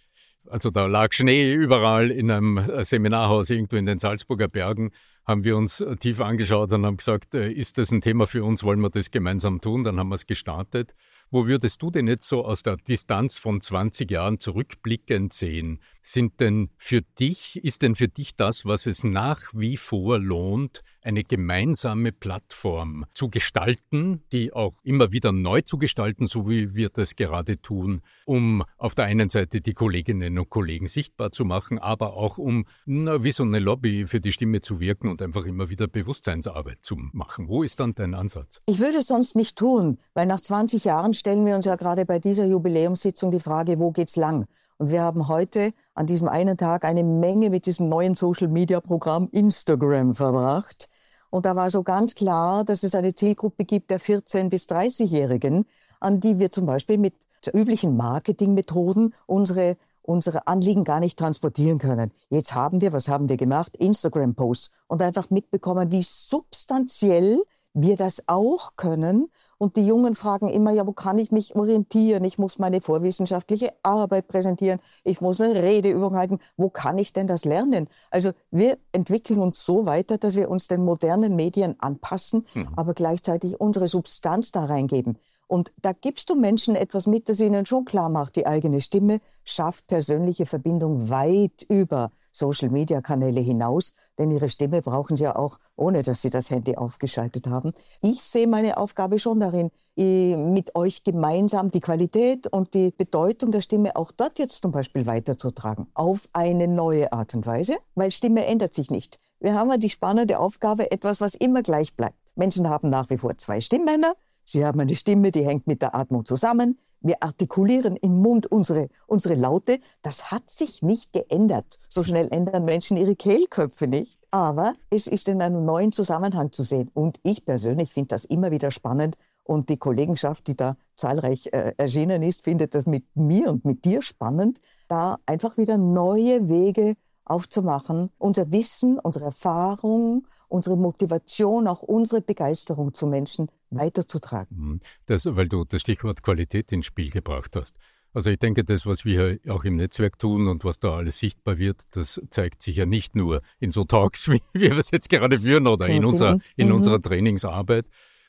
Also 0.47 0.69
da 0.69 0.85
lag 0.85 1.13
Schnee 1.13 1.53
überall 1.53 2.11
in 2.11 2.29
einem 2.29 2.59
Seminarhaus 2.83 3.49
irgendwo 3.49 3.77
in 3.77 3.85
den 3.85 3.99
Salzburger 3.99 4.49
Bergen 4.49 4.91
haben 5.25 5.43
wir 5.43 5.57
uns 5.57 5.81
äh, 5.81 5.95
tief 5.95 6.21
angeschaut 6.21 6.71
und 6.71 6.85
haben 6.85 6.97
gesagt, 6.97 7.35
äh, 7.35 7.51
ist 7.51 7.77
das 7.77 7.91
ein 7.91 8.01
Thema 8.01 8.27
für 8.27 8.43
uns, 8.43 8.63
wollen 8.63 8.79
wir 8.79 8.89
das 8.89 9.11
gemeinsam 9.11 9.61
tun? 9.61 9.83
Dann 9.83 9.99
haben 9.99 10.09
wir 10.09 10.15
es 10.15 10.27
gestartet. 10.27 10.93
Wo 11.31 11.47
würdest 11.47 11.81
du 11.81 11.89
denn 11.89 12.07
jetzt 12.07 12.27
so 12.27 12.45
aus 12.45 12.63
der 12.63 12.77
Distanz 12.77 13.37
von 13.37 13.59
20 13.61 14.09
Jahren 14.11 14.39
zurückblickend 14.39 15.33
sehen? 15.33 15.79
Sind 16.07 16.39
denn 16.39 16.69
für 16.77 17.01
dich, 17.01 17.63
ist 17.63 17.81
denn 17.81 17.95
für 17.95 18.07
dich 18.07 18.35
das, 18.35 18.63
was 18.67 18.85
es 18.85 19.03
nach 19.03 19.41
wie 19.55 19.75
vor 19.75 20.19
lohnt, 20.19 20.83
eine 21.01 21.23
gemeinsame 21.23 22.11
Plattform 22.11 23.05
zu 23.15 23.29
gestalten, 23.29 24.21
die 24.31 24.53
auch 24.53 24.73
immer 24.83 25.11
wieder 25.11 25.31
neu 25.31 25.61
zu 25.61 25.79
gestalten, 25.79 26.27
so 26.27 26.47
wie 26.47 26.75
wir 26.75 26.89
das 26.89 27.15
gerade 27.15 27.59
tun, 27.59 28.01
um 28.25 28.63
auf 28.77 28.93
der 28.93 29.05
einen 29.05 29.29
Seite 29.29 29.61
die 29.61 29.73
Kolleginnen 29.73 30.37
und 30.37 30.49
Kollegen 30.51 30.85
sichtbar 30.85 31.31
zu 31.31 31.43
machen, 31.43 31.79
aber 31.79 32.13
auch 32.13 32.37
um 32.37 32.65
na, 32.85 33.23
wie 33.23 33.31
so 33.31 33.41
eine 33.41 33.57
Lobby 33.57 34.05
für 34.05 34.19
die 34.19 34.31
Stimme 34.31 34.61
zu 34.61 34.79
wirken 34.79 35.09
und 35.09 35.23
einfach 35.23 35.45
immer 35.45 35.69
wieder 35.69 35.87
Bewusstseinsarbeit 35.87 36.79
zu 36.83 36.97
machen. 37.13 37.47
Wo 37.47 37.63
ist 37.63 37.79
dann 37.79 37.95
dein 37.95 38.13
Ansatz? 38.13 38.61
Ich 38.67 38.77
würde 38.77 38.99
es 38.99 39.07
sonst 39.07 39.35
nicht 39.35 39.57
tun, 39.57 39.97
weil 40.13 40.27
nach 40.27 40.41
20 40.41 40.83
Jahren 40.83 41.15
stellen 41.15 41.47
wir 41.47 41.55
uns 41.55 41.65
ja 41.65 41.75
gerade 41.75 42.05
bei 42.05 42.19
dieser 42.19 42.45
Jubiläumssitzung 42.45 43.31
die 43.31 43.39
Frage, 43.39 43.79
wo 43.79 43.89
geht's 43.89 44.15
lang? 44.15 44.45
Und 44.77 44.91
wir 44.91 45.01
haben 45.01 45.27
heute 45.27 45.73
an 45.93 46.05
diesem 46.05 46.27
einen 46.27 46.57
Tag 46.57 46.85
eine 46.85 47.03
Menge 47.03 47.49
mit 47.49 47.65
diesem 47.65 47.87
neuen 47.87 48.15
Social-Media-Programm 48.15 49.29
Instagram 49.31 50.15
verbracht. 50.15 50.89
Und 51.29 51.45
da 51.45 51.55
war 51.55 51.69
so 51.69 51.83
ganz 51.83 52.15
klar, 52.15 52.63
dass 52.63 52.83
es 52.83 52.95
eine 52.95 53.15
Zielgruppe 53.15 53.65
gibt 53.65 53.89
der 53.91 53.99
14- 53.99 54.49
bis 54.49 54.65
30-Jährigen, 54.65 55.65
an 55.99 56.19
die 56.19 56.39
wir 56.39 56.51
zum 56.51 56.65
Beispiel 56.65 56.97
mit 56.97 57.13
üblichen 57.53 57.95
Marketingmethoden 57.95 59.13
unsere 59.27 59.77
unsere 60.07 60.47
Anliegen 60.47 60.83
gar 60.83 60.99
nicht 60.99 61.17
transportieren 61.17 61.79
können. 61.79 62.11
Jetzt 62.29 62.53
haben 62.53 62.81
wir, 62.81 62.93
was 62.93 63.07
haben 63.07 63.29
wir 63.29 63.37
gemacht? 63.37 63.75
Instagram-Posts 63.75 64.71
und 64.87 65.01
einfach 65.01 65.29
mitbekommen, 65.29 65.91
wie 65.91 66.03
substanziell 66.03 67.41
wir 67.73 67.97
das 67.97 68.23
auch 68.27 68.75
können. 68.75 69.31
Und 69.57 69.77
die 69.77 69.85
Jungen 69.85 70.15
fragen 70.15 70.49
immer, 70.49 70.71
ja, 70.71 70.85
wo 70.85 70.91
kann 70.91 71.17
ich 71.17 71.31
mich 71.31 71.55
orientieren? 71.55 72.23
Ich 72.23 72.37
muss 72.37 72.59
meine 72.59 72.81
vorwissenschaftliche 72.81 73.73
Arbeit 73.83 74.27
präsentieren. 74.27 74.79
Ich 75.03 75.21
muss 75.21 75.39
eine 75.39 75.61
Redeübung 75.61 76.15
halten. 76.15 76.39
Wo 76.57 76.69
kann 76.69 76.97
ich 76.97 77.13
denn 77.13 77.27
das 77.27 77.45
lernen? 77.45 77.87
Also 78.09 78.31
wir 78.51 78.77
entwickeln 78.91 79.39
uns 79.39 79.63
so 79.63 79.85
weiter, 79.85 80.17
dass 80.17 80.35
wir 80.35 80.49
uns 80.49 80.67
den 80.67 80.83
modernen 80.83 81.35
Medien 81.35 81.75
anpassen, 81.79 82.45
mhm. 82.53 82.69
aber 82.75 82.93
gleichzeitig 82.93 83.59
unsere 83.59 83.87
Substanz 83.87 84.51
da 84.51 84.65
reingeben. 84.65 85.17
Und 85.47 85.71
da 85.81 85.91
gibst 85.93 86.29
du 86.29 86.35
Menschen 86.35 86.75
etwas 86.75 87.05
mit, 87.05 87.29
das 87.29 87.39
ihnen 87.39 87.65
schon 87.65 87.85
klar 87.85 88.09
macht, 88.09 88.35
die 88.35 88.47
eigene 88.47 88.81
Stimme 88.81 89.19
schafft 89.43 89.87
persönliche 89.87 90.45
Verbindung 90.45 91.09
weit 91.09 91.65
über 91.69 92.11
Social-Media-Kanäle 92.31 93.39
hinaus, 93.39 93.93
denn 94.17 94.29
ihre 94.29 94.49
Stimme 94.49 94.81
brauchen 94.81 95.15
sie 95.15 95.23
ja 95.23 95.37
auch, 95.37 95.57
ohne 95.77 96.03
dass 96.03 96.21
sie 96.21 96.29
das 96.29 96.49
Handy 96.49 96.75
aufgeschaltet 96.75 97.47
haben. 97.47 97.71
Ich 98.01 98.23
sehe 98.23 98.47
meine 98.47 98.77
Aufgabe 98.77 99.19
schon 99.19 99.39
darin, 99.39 99.71
mit 99.95 100.75
euch 100.75 101.05
gemeinsam 101.05 101.71
die 101.71 101.79
Qualität 101.79 102.47
und 102.47 102.73
die 102.73 102.91
Bedeutung 102.91 103.51
der 103.51 103.61
Stimme 103.61 103.95
auch 103.95 104.11
dort 104.11 104.37
jetzt 104.37 104.63
zum 104.63 104.71
Beispiel 104.73 105.05
weiterzutragen, 105.05 105.87
auf 105.93 106.27
eine 106.33 106.67
neue 106.67 107.13
Art 107.13 107.33
und 107.35 107.45
Weise, 107.45 107.77
weil 107.93 108.11
Stimme 108.11 108.45
ändert 108.45 108.73
sich 108.73 108.91
nicht. 108.91 109.19
Wir 109.39 109.53
haben 109.53 109.69
ja 109.69 109.77
die 109.77 109.89
spannende 109.89 110.39
Aufgabe, 110.39 110.91
etwas, 110.91 111.21
was 111.21 111.35
immer 111.35 111.61
gleich 111.61 111.95
bleibt. 111.95 112.17
Menschen 112.35 112.67
haben 112.67 112.89
nach 112.89 113.09
wie 113.09 113.17
vor 113.17 113.37
zwei 113.37 113.61
Stimmmänner, 113.61 114.15
Sie 114.45 114.65
haben 114.65 114.79
eine 114.79 114.95
Stimme, 114.95 115.31
die 115.31 115.43
hängt 115.43 115.67
mit 115.67 115.81
der 115.81 115.95
Atmung 115.95 116.23
zusammen. 116.23 116.79
Wir 117.01 117.21
artikulieren 117.21 117.95
im 117.97 118.19
Mund 118.21 118.47
unsere, 118.51 118.89
unsere 119.07 119.35
Laute. 119.35 119.79
Das 120.01 120.31
hat 120.31 120.49
sich 120.49 120.81
nicht 120.81 121.13
geändert. 121.13 121.79
So 121.89 122.03
schnell 122.03 122.29
ändern 122.31 122.65
Menschen 122.65 122.97
ihre 122.97 123.15
Kehlköpfe 123.15 123.87
nicht. 123.87 124.17
Aber 124.31 124.75
es 124.89 125.07
ist 125.07 125.27
in 125.27 125.41
einem 125.41 125.65
neuen 125.65 125.91
Zusammenhang 125.91 126.51
zu 126.51 126.63
sehen. 126.63 126.89
Und 126.93 127.19
ich 127.23 127.45
persönlich 127.45 127.91
finde 127.91 128.09
das 128.09 128.25
immer 128.25 128.51
wieder 128.51 128.71
spannend. 128.71 129.17
Und 129.43 129.69
die 129.69 129.77
Kollegenschaft, 129.77 130.47
die 130.47 130.55
da 130.55 130.77
zahlreich 130.95 131.49
äh, 131.53 131.73
erschienen 131.77 132.23
ist, 132.23 132.43
findet 132.43 132.73
das 132.73 132.85
mit 132.85 133.05
mir 133.15 133.51
und 133.51 133.65
mit 133.65 133.85
dir 133.85 134.01
spannend, 134.01 134.59
da 134.87 135.19
einfach 135.25 135.57
wieder 135.57 135.77
neue 135.77 136.49
Wege 136.49 136.95
aufzumachen, 137.25 138.11
unser 138.17 138.51
Wissen, 138.51 138.99
unsere 138.99 139.25
Erfahrung, 139.25 140.27
unsere 140.47 140.77
Motivation, 140.77 141.67
auch 141.67 141.81
unsere 141.81 142.21
Begeisterung 142.21 142.93
zu 142.93 143.07
Menschen 143.07 143.49
weiterzutragen. 143.71 144.57
Mhm. 144.57 144.81
Das, 145.05 145.25
weil 145.25 145.47
du 145.47 145.65
das 145.65 145.81
Stichwort 145.81 146.23
Qualität 146.23 146.71
ins 146.71 146.85
Spiel 146.85 147.11
gebracht 147.11 147.55
hast. 147.55 147.75
Also 148.13 148.29
ich 148.29 148.39
denke, 148.39 148.63
das, 148.63 148.85
was 148.85 149.03
wir 149.03 149.39
auch 149.49 149.65
im 149.65 149.75
Netzwerk 149.75 150.17
tun 150.17 150.47
und 150.47 150.63
was 150.63 150.79
da 150.79 150.95
alles 150.95 151.19
sichtbar 151.19 151.57
wird, 151.57 151.81
das 151.91 152.21
zeigt 152.29 152.61
sich 152.61 152.77
ja 152.77 152.85
nicht 152.85 153.13
nur 153.13 153.41
in 153.59 153.71
so 153.71 153.83
Talks, 153.83 154.29
wie 154.29 154.41
wir 154.53 154.77
es 154.77 154.91
jetzt 154.91 155.09
gerade 155.09 155.37
führen 155.39 155.67
oder 155.67 155.87
in, 155.87 156.05
unserer, 156.05 156.39
in 156.55 156.69
mhm. 156.69 156.75
unserer 156.75 157.01
Trainingsarbeit, 157.01 157.85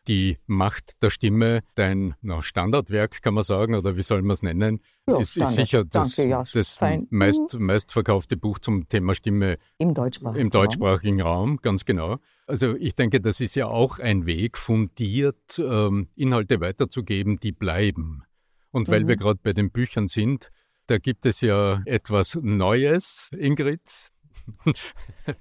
die 0.08 0.38
Macht 0.46 1.02
der 1.02 1.10
Stimme, 1.10 1.60
dein 1.74 2.14
na, 2.20 2.42
Standardwerk, 2.42 3.22
kann 3.22 3.34
man 3.34 3.44
sagen, 3.44 3.74
oder 3.74 3.96
wie 3.96 4.02
soll 4.02 4.22
man 4.22 4.34
es 4.34 4.42
nennen, 4.42 4.80
ja, 5.08 5.18
ist, 5.18 5.36
ist, 5.36 5.54
sicher 5.54 5.84
das, 5.84 6.16
Danke, 6.16 6.30
ja, 6.30 6.44
das 6.52 6.78
meist, 7.10 7.54
mhm. 7.54 7.66
meistverkaufte 7.66 8.36
Buch 8.36 8.58
zum 8.58 8.88
Thema 8.88 9.14
Stimme 9.14 9.58
im 9.78 9.94
deutschsprachigen, 9.94 10.40
im 10.40 10.50
deutschsprachigen 10.50 11.20
Raum. 11.20 11.50
Raum. 11.50 11.58
ganz 11.62 11.84
genau. 11.84 12.18
Also 12.46 12.76
ich 12.76 12.94
denke, 12.94 13.20
das 13.20 13.40
ist 13.40 13.54
ja 13.56 13.66
auch 13.66 13.98
ein 13.98 14.26
Weg, 14.26 14.58
fundiert 14.58 15.58
ähm, 15.58 16.08
Inhalte 16.14 16.60
weiterzugeben, 16.60 17.38
die 17.38 17.52
bleiben. 17.52 18.22
Und 18.70 18.88
weil 18.88 19.04
mhm. 19.04 19.08
wir 19.08 19.16
gerade 19.16 19.40
bei 19.42 19.52
den 19.52 19.70
Büchern 19.70 20.08
sind, 20.08 20.50
da 20.86 20.98
gibt 20.98 21.26
es 21.26 21.40
ja 21.40 21.82
etwas 21.84 22.38
Neues, 22.40 23.30
Ingrid, 23.36 24.10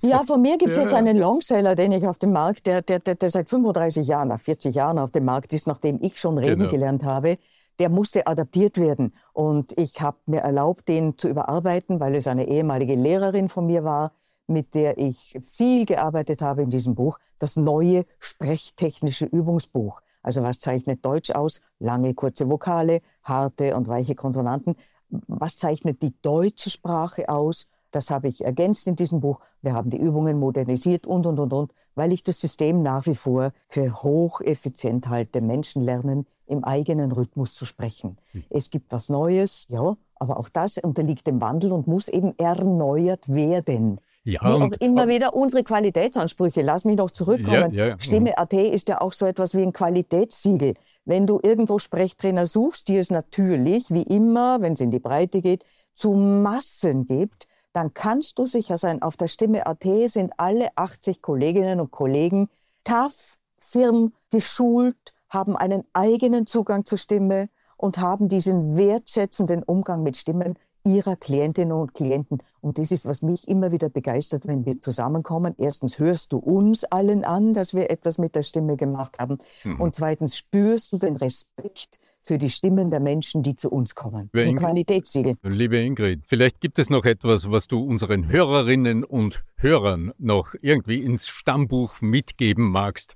ja, 0.01 0.23
von 0.23 0.41
mir 0.41 0.57
gibt 0.57 0.71
es 0.71 0.77
ja. 0.77 0.83
jetzt 0.83 0.93
einen 0.93 1.17
Longseller, 1.17 1.75
den 1.75 1.91
ich 1.91 2.07
auf 2.07 2.17
dem 2.17 2.31
Markt, 2.31 2.65
der, 2.67 2.81
der, 2.81 2.99
der, 2.99 3.15
der, 3.15 3.29
seit 3.29 3.49
35 3.49 4.07
Jahren, 4.07 4.29
nach 4.29 4.39
40 4.39 4.73
Jahren 4.75 4.99
auf 4.99 5.11
dem 5.11 5.25
Markt 5.25 5.53
ist, 5.53 5.67
nachdem 5.67 5.99
ich 6.01 6.19
schon 6.19 6.37
reden 6.37 6.59
genau. 6.59 6.71
gelernt 6.71 7.03
habe. 7.03 7.37
Der 7.79 7.89
musste 7.89 8.25
adaptiert 8.25 8.77
werden. 8.77 9.13
Und 9.33 9.77
ich 9.77 10.01
habe 10.01 10.17
mir 10.27 10.39
erlaubt, 10.41 10.87
den 10.87 11.17
zu 11.17 11.27
überarbeiten, 11.27 11.99
weil 11.99 12.15
es 12.15 12.27
eine 12.27 12.47
ehemalige 12.47 12.95
Lehrerin 12.95 13.49
von 13.49 13.65
mir 13.65 13.83
war, 13.83 14.13
mit 14.47 14.75
der 14.75 14.97
ich 14.97 15.37
viel 15.41 15.85
gearbeitet 15.85 16.41
habe 16.41 16.61
in 16.61 16.69
diesem 16.69 16.95
Buch. 16.95 17.19
Das 17.39 17.55
neue 17.55 18.05
sprechtechnische 18.19 19.25
Übungsbuch. 19.25 20.01
Also 20.21 20.41
was 20.41 20.59
zeichnet 20.59 21.05
Deutsch 21.05 21.31
aus? 21.31 21.61
Lange, 21.79 22.13
kurze 22.13 22.49
Vokale, 22.49 23.01
harte 23.23 23.75
und 23.75 23.87
weiche 23.87 24.15
Konsonanten. 24.15 24.75
Was 25.09 25.57
zeichnet 25.57 26.01
die 26.01 26.13
deutsche 26.21 26.69
Sprache 26.69 27.29
aus? 27.29 27.69
Das 27.95 28.11
habe 28.11 28.27
ich 28.27 28.43
ergänzt 28.43 28.87
in 28.87 28.97
diesem 28.97 29.21
Buch. 29.21 29.39
Wir 29.61 29.73
haben 29.73 29.89
die 29.89 29.97
Übungen 29.97 30.37
modernisiert 30.37 31.07
und, 31.07 31.25
und, 31.25 31.39
und, 31.39 31.53
und, 31.53 31.73
weil 31.95 32.11
ich 32.11 32.23
das 32.23 32.41
System 32.41 32.83
nach 32.83 33.05
wie 33.05 33.15
vor 33.15 33.51
für 33.67 34.03
hocheffizient 34.03 35.07
halte. 35.07 35.39
Menschen 35.39 35.81
lernen 35.81 36.27
im 36.45 36.65
eigenen 36.65 37.13
Rhythmus 37.13 37.55
zu 37.55 37.65
sprechen. 37.65 38.17
Hm. 38.31 38.43
Es 38.49 38.69
gibt 38.69 38.91
was 38.91 39.07
Neues, 39.07 39.65
ja, 39.69 39.95
aber 40.15 40.37
auch 40.37 40.49
das 40.49 40.77
unterliegt 40.77 41.25
dem 41.25 41.39
Wandel 41.39 41.71
und 41.71 41.87
muss 41.87 42.09
eben 42.09 42.37
erneuert 42.37 43.29
werden. 43.29 44.01
Ja, 44.25 44.41
Wie 44.41 44.47
auch 44.47 44.71
immer 44.79 45.07
wieder 45.07 45.35
unsere 45.35 45.63
Qualitätsansprüche. 45.63 46.63
Lass 46.63 46.83
mich 46.83 46.97
noch 46.97 47.11
zurückkommen. 47.11 47.71
Ja, 47.71 47.87
ja, 47.87 47.99
Stimme 47.99 48.37
AT 48.37 48.53
ist 48.53 48.89
ja 48.89 48.99
auch 48.99 49.13
so 49.13 49.25
etwas 49.25 49.53
wie 49.53 49.61
ein 49.61 49.71
Qualitätssiegel. 49.71 50.73
Wenn 51.05 51.27
du 51.27 51.39
irgendwo 51.41 51.77
Sprechtrainer 51.77 52.47
suchst, 52.47 52.87
die 52.87 52.97
es 52.97 53.11
natürlich, 53.11 53.91
wie 53.91 54.01
immer, 54.01 54.61
wenn 54.61 54.73
es 54.73 54.81
in 54.81 54.89
die 54.89 54.99
Breite 54.99 55.41
geht, 55.41 55.63
zu 55.93 56.13
Massen 56.13 57.05
gibt, 57.05 57.47
dann 57.75 57.93
kannst 57.93 58.39
du 58.39 58.45
sicher 58.45 58.77
sein, 58.77 59.01
auf 59.01 59.17
der 59.17 59.27
Stimme 59.27 59.67
AT 59.67 59.83
sind 60.07 60.31
alle 60.37 60.69
80 60.77 61.21
Kolleginnen 61.21 61.81
und 61.81 61.91
Kollegen 61.91 62.47
tough, 62.85 63.37
firm, 63.57 64.13
geschult, 64.31 65.13
haben 65.27 65.57
einen 65.57 65.83
eigenen 65.91 66.47
Zugang 66.47 66.85
zur 66.85 66.97
Stimme 66.97 67.49
und 67.75 67.97
haben 67.97 68.29
diesen 68.29 68.77
wertschätzenden 68.77 69.61
Umgang 69.61 70.03
mit 70.03 70.15
Stimmen 70.15 70.57
ihrer 70.85 71.17
Klientinnen 71.17 71.73
und 71.73 71.93
Klienten. 71.93 72.37
Und 72.61 72.77
das 72.77 72.91
ist, 72.91 73.05
was 73.05 73.21
mich 73.21 73.47
immer 73.49 73.73
wieder 73.73 73.89
begeistert, 73.89 74.47
wenn 74.47 74.65
wir 74.65 74.81
zusammenkommen. 74.81 75.55
Erstens 75.57 75.99
hörst 75.99 76.31
du 76.31 76.37
uns 76.37 76.85
allen 76.85 77.25
an, 77.25 77.53
dass 77.53 77.73
wir 77.73 77.89
etwas 77.89 78.19
mit 78.19 78.35
der 78.35 78.43
Stimme 78.43 78.77
gemacht 78.77 79.17
haben. 79.19 79.39
Mhm. 79.65 79.81
Und 79.81 79.95
zweitens 79.95 80.37
spürst 80.37 80.93
du 80.93 80.97
den 80.97 81.17
Respekt 81.17 81.99
für 82.25 82.39
die 82.39 82.49
Stimmen 82.49 82.89
der 82.89 82.99
Menschen, 82.99 83.43
die 83.43 83.55
zu 83.55 83.69
uns 83.69 83.93
kommen. 83.93 84.29
Liebe 84.33 84.49
die 84.49 84.55
Qualitätssiegel. 84.55 85.35
Liebe 85.43 85.77
Ingrid, 85.77 86.23
vielleicht 86.25 86.59
gibt 86.59 86.79
es 86.79 86.89
noch 86.89 87.05
etwas, 87.05 87.51
was 87.51 87.67
du 87.67 87.83
unseren 87.83 88.27
Hörerinnen 88.27 89.03
und 89.03 89.43
Hörern 89.57 90.11
noch 90.17 90.55
irgendwie 90.59 91.03
ins 91.03 91.27
Stammbuch 91.27 92.01
mitgeben 92.01 92.71
magst, 92.71 93.13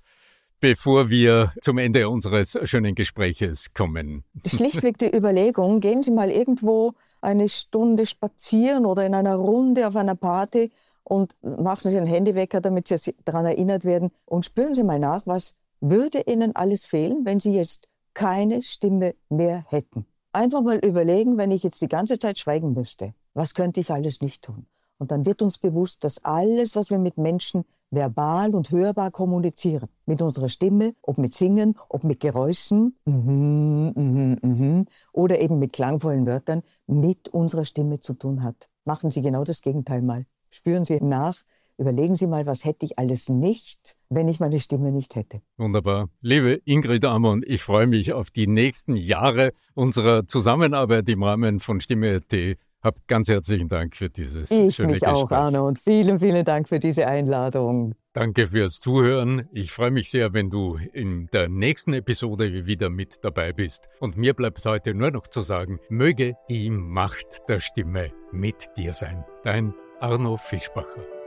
bevor 0.60 1.10
wir 1.10 1.52
zum 1.62 1.80
Ende 1.80 2.08
unseres 2.08 2.58
schönen 2.65 2.93
Gespräches 2.93 3.74
kommen. 3.74 4.24
Schlichtweg 4.45 4.98
die 5.00 5.15
Überlegung, 5.15 5.80
gehen 5.80 6.04
Sie 6.04 6.12
mal 6.12 6.30
irgendwo 6.30 6.93
eine 7.19 7.50
Stunde 7.50 8.06
spazieren 8.06 8.86
oder 8.86 9.06
in 9.08 9.15
einer 9.15 9.36
Runde 9.36 9.88
auf 9.88 9.95
einer 9.95 10.15
Party 10.15 10.72
und 11.04 11.36
machen 11.41 11.89
Sie 11.89 11.98
einen 11.98 12.08
Handywecker, 12.08 12.62
damit 12.62 12.88
Sie 12.88 13.15
daran 13.26 13.45
erinnert 13.45 13.86
werden 13.86 14.12
und 14.26 14.45
spüren 14.45 14.76
Sie 14.76 14.84
mal 14.84 15.00
nach, 15.00 15.26
was 15.26 15.56
würde 15.82 16.22
Ihnen 16.28 16.56
alles 16.56 16.86
fehlen, 16.86 17.26
wenn 17.26 17.39
Sie 17.39 17.54
jetzt 17.54 17.88
keine 18.13 18.62
Stimme 18.62 19.15
mehr 19.30 19.65
hätten. 19.67 20.06
Einfach 20.32 20.62
mal 20.62 20.78
überlegen, 20.78 21.38
wenn 21.38 21.52
ich 21.52 21.63
jetzt 21.63 21.82
die 21.82 21.88
ganze 21.88 22.19
Zeit 22.19 22.38
schweigen 22.38 22.74
müsste, 22.74 23.13
Was 23.34 23.54
könnte 23.54 23.80
ich 23.80 23.91
alles 23.91 24.22
nicht 24.22 24.43
tun? 24.43 24.65
Und 24.98 25.12
dann 25.12 25.26
wird 25.26 25.41
uns 25.41 25.58
bewusst, 25.58 26.04
dass 26.04 26.24
alles, 26.26 26.76
was 26.76 26.89
wir 26.89 26.98
mit 26.98 27.17
Menschen 27.17 27.63
verbal 27.91 28.54
und 28.54 28.69
hörbar 28.72 29.12
kommunizieren, 29.12 29.89
mit 30.06 30.22
unserer 30.22 30.50
Stimme, 30.50 30.93
ob 31.02 31.17
mit 31.17 31.34
Singen, 31.34 31.76
ob 31.88 32.04
mit 32.04 32.19
Geräuschen 32.19 32.98
mhm, 33.06 33.93
mhm, 33.95 34.38
mhm, 34.41 34.86
oder 35.13 35.39
eben 35.39 35.58
mit 35.58 35.74
klangvollen 35.74 36.28
Wörtern, 36.28 36.63
mit 36.86 37.30
unserer 37.30 37.65
Stimme 37.65 38.00
zu 38.00 38.13
tun 38.13 38.43
hat. 38.43 38.69
Machen 38.86 39.12
Sie 39.12 39.22
genau 39.22 39.43
das 39.43 39.62
Gegenteil 39.62 40.02
mal. 40.02 40.26
Spüren 40.50 40.86
Sie 40.86 41.00
nach, 41.02 41.38
Überlegen 41.80 42.18
Sie 42.18 42.28
mal, 42.28 42.46
was 42.46 42.65
hätte 42.65 42.86
ich 42.86 43.00
alles 43.00 43.30
nicht, 43.30 43.96
wenn 44.10 44.28
ich 44.28 44.42
meine 44.42 44.60
Stimme 44.60 44.92
nicht 44.92 45.15
hätte. 45.15 45.42
Wunderbar. 45.58 46.10
Liebe 46.20 46.60
Ingrid 46.65 47.06
Amon, 47.06 47.42
ich 47.48 47.63
freue 47.63 47.88
mich 47.88 48.12
auf 48.12 48.32
die 48.32 48.48
nächsten 48.48 48.98
Jahre 48.98 49.54
unserer 49.76 50.28
Zusammenarbeit 50.28 51.08
im 51.08 51.24
Rahmen 51.24 51.62
von 51.62 51.80
Stimme.at. 51.80 52.58
Hab 52.82 53.08
ganz 53.08 53.30
herzlichen 53.30 53.70
Dank 53.70 53.96
für 53.96 54.10
dieses 54.10 54.52
ich 54.52 54.76
schöne 54.76 54.92
mich 54.92 55.00
Gespräch. 55.00 55.24
auch, 55.24 55.32
Arno, 55.32 55.65
und 55.68 55.80
vielen, 55.80 56.20
vielen 56.20 56.44
Dank 56.44 56.68
für 56.68 56.80
diese 56.80 57.08
Einladung. 57.08 57.96
Danke 58.12 58.48
fürs 58.48 58.82
Zuhören. 58.82 59.48
Ich 59.54 59.72
freue 59.72 59.92
mich 59.92 60.10
sehr, 60.10 60.34
wenn 60.34 60.50
du 60.50 60.78
in 60.92 61.28
der 61.32 61.48
nächsten 61.48 61.94
Episode 61.94 62.65
wieder 62.65 62.89
mit 62.89 63.24
dabei 63.24 63.54
bist. 63.54 63.88
Und 64.02 64.18
mir 64.18 64.34
bleibt 64.34 64.65
heute 64.65 64.94
nur 64.94 65.12
noch 65.12 65.28
zu 65.28 65.39
sagen, 65.39 65.80
möge 65.88 66.34
die 66.50 66.70
Macht 66.70 67.48
der 67.48 67.62
Stimme 67.62 68.12
mit 68.34 68.68
dir 68.76 68.92
sein. 68.92 69.24
Dein 69.44 69.74
Arno 70.02 70.36
Fischbacher. 70.36 71.18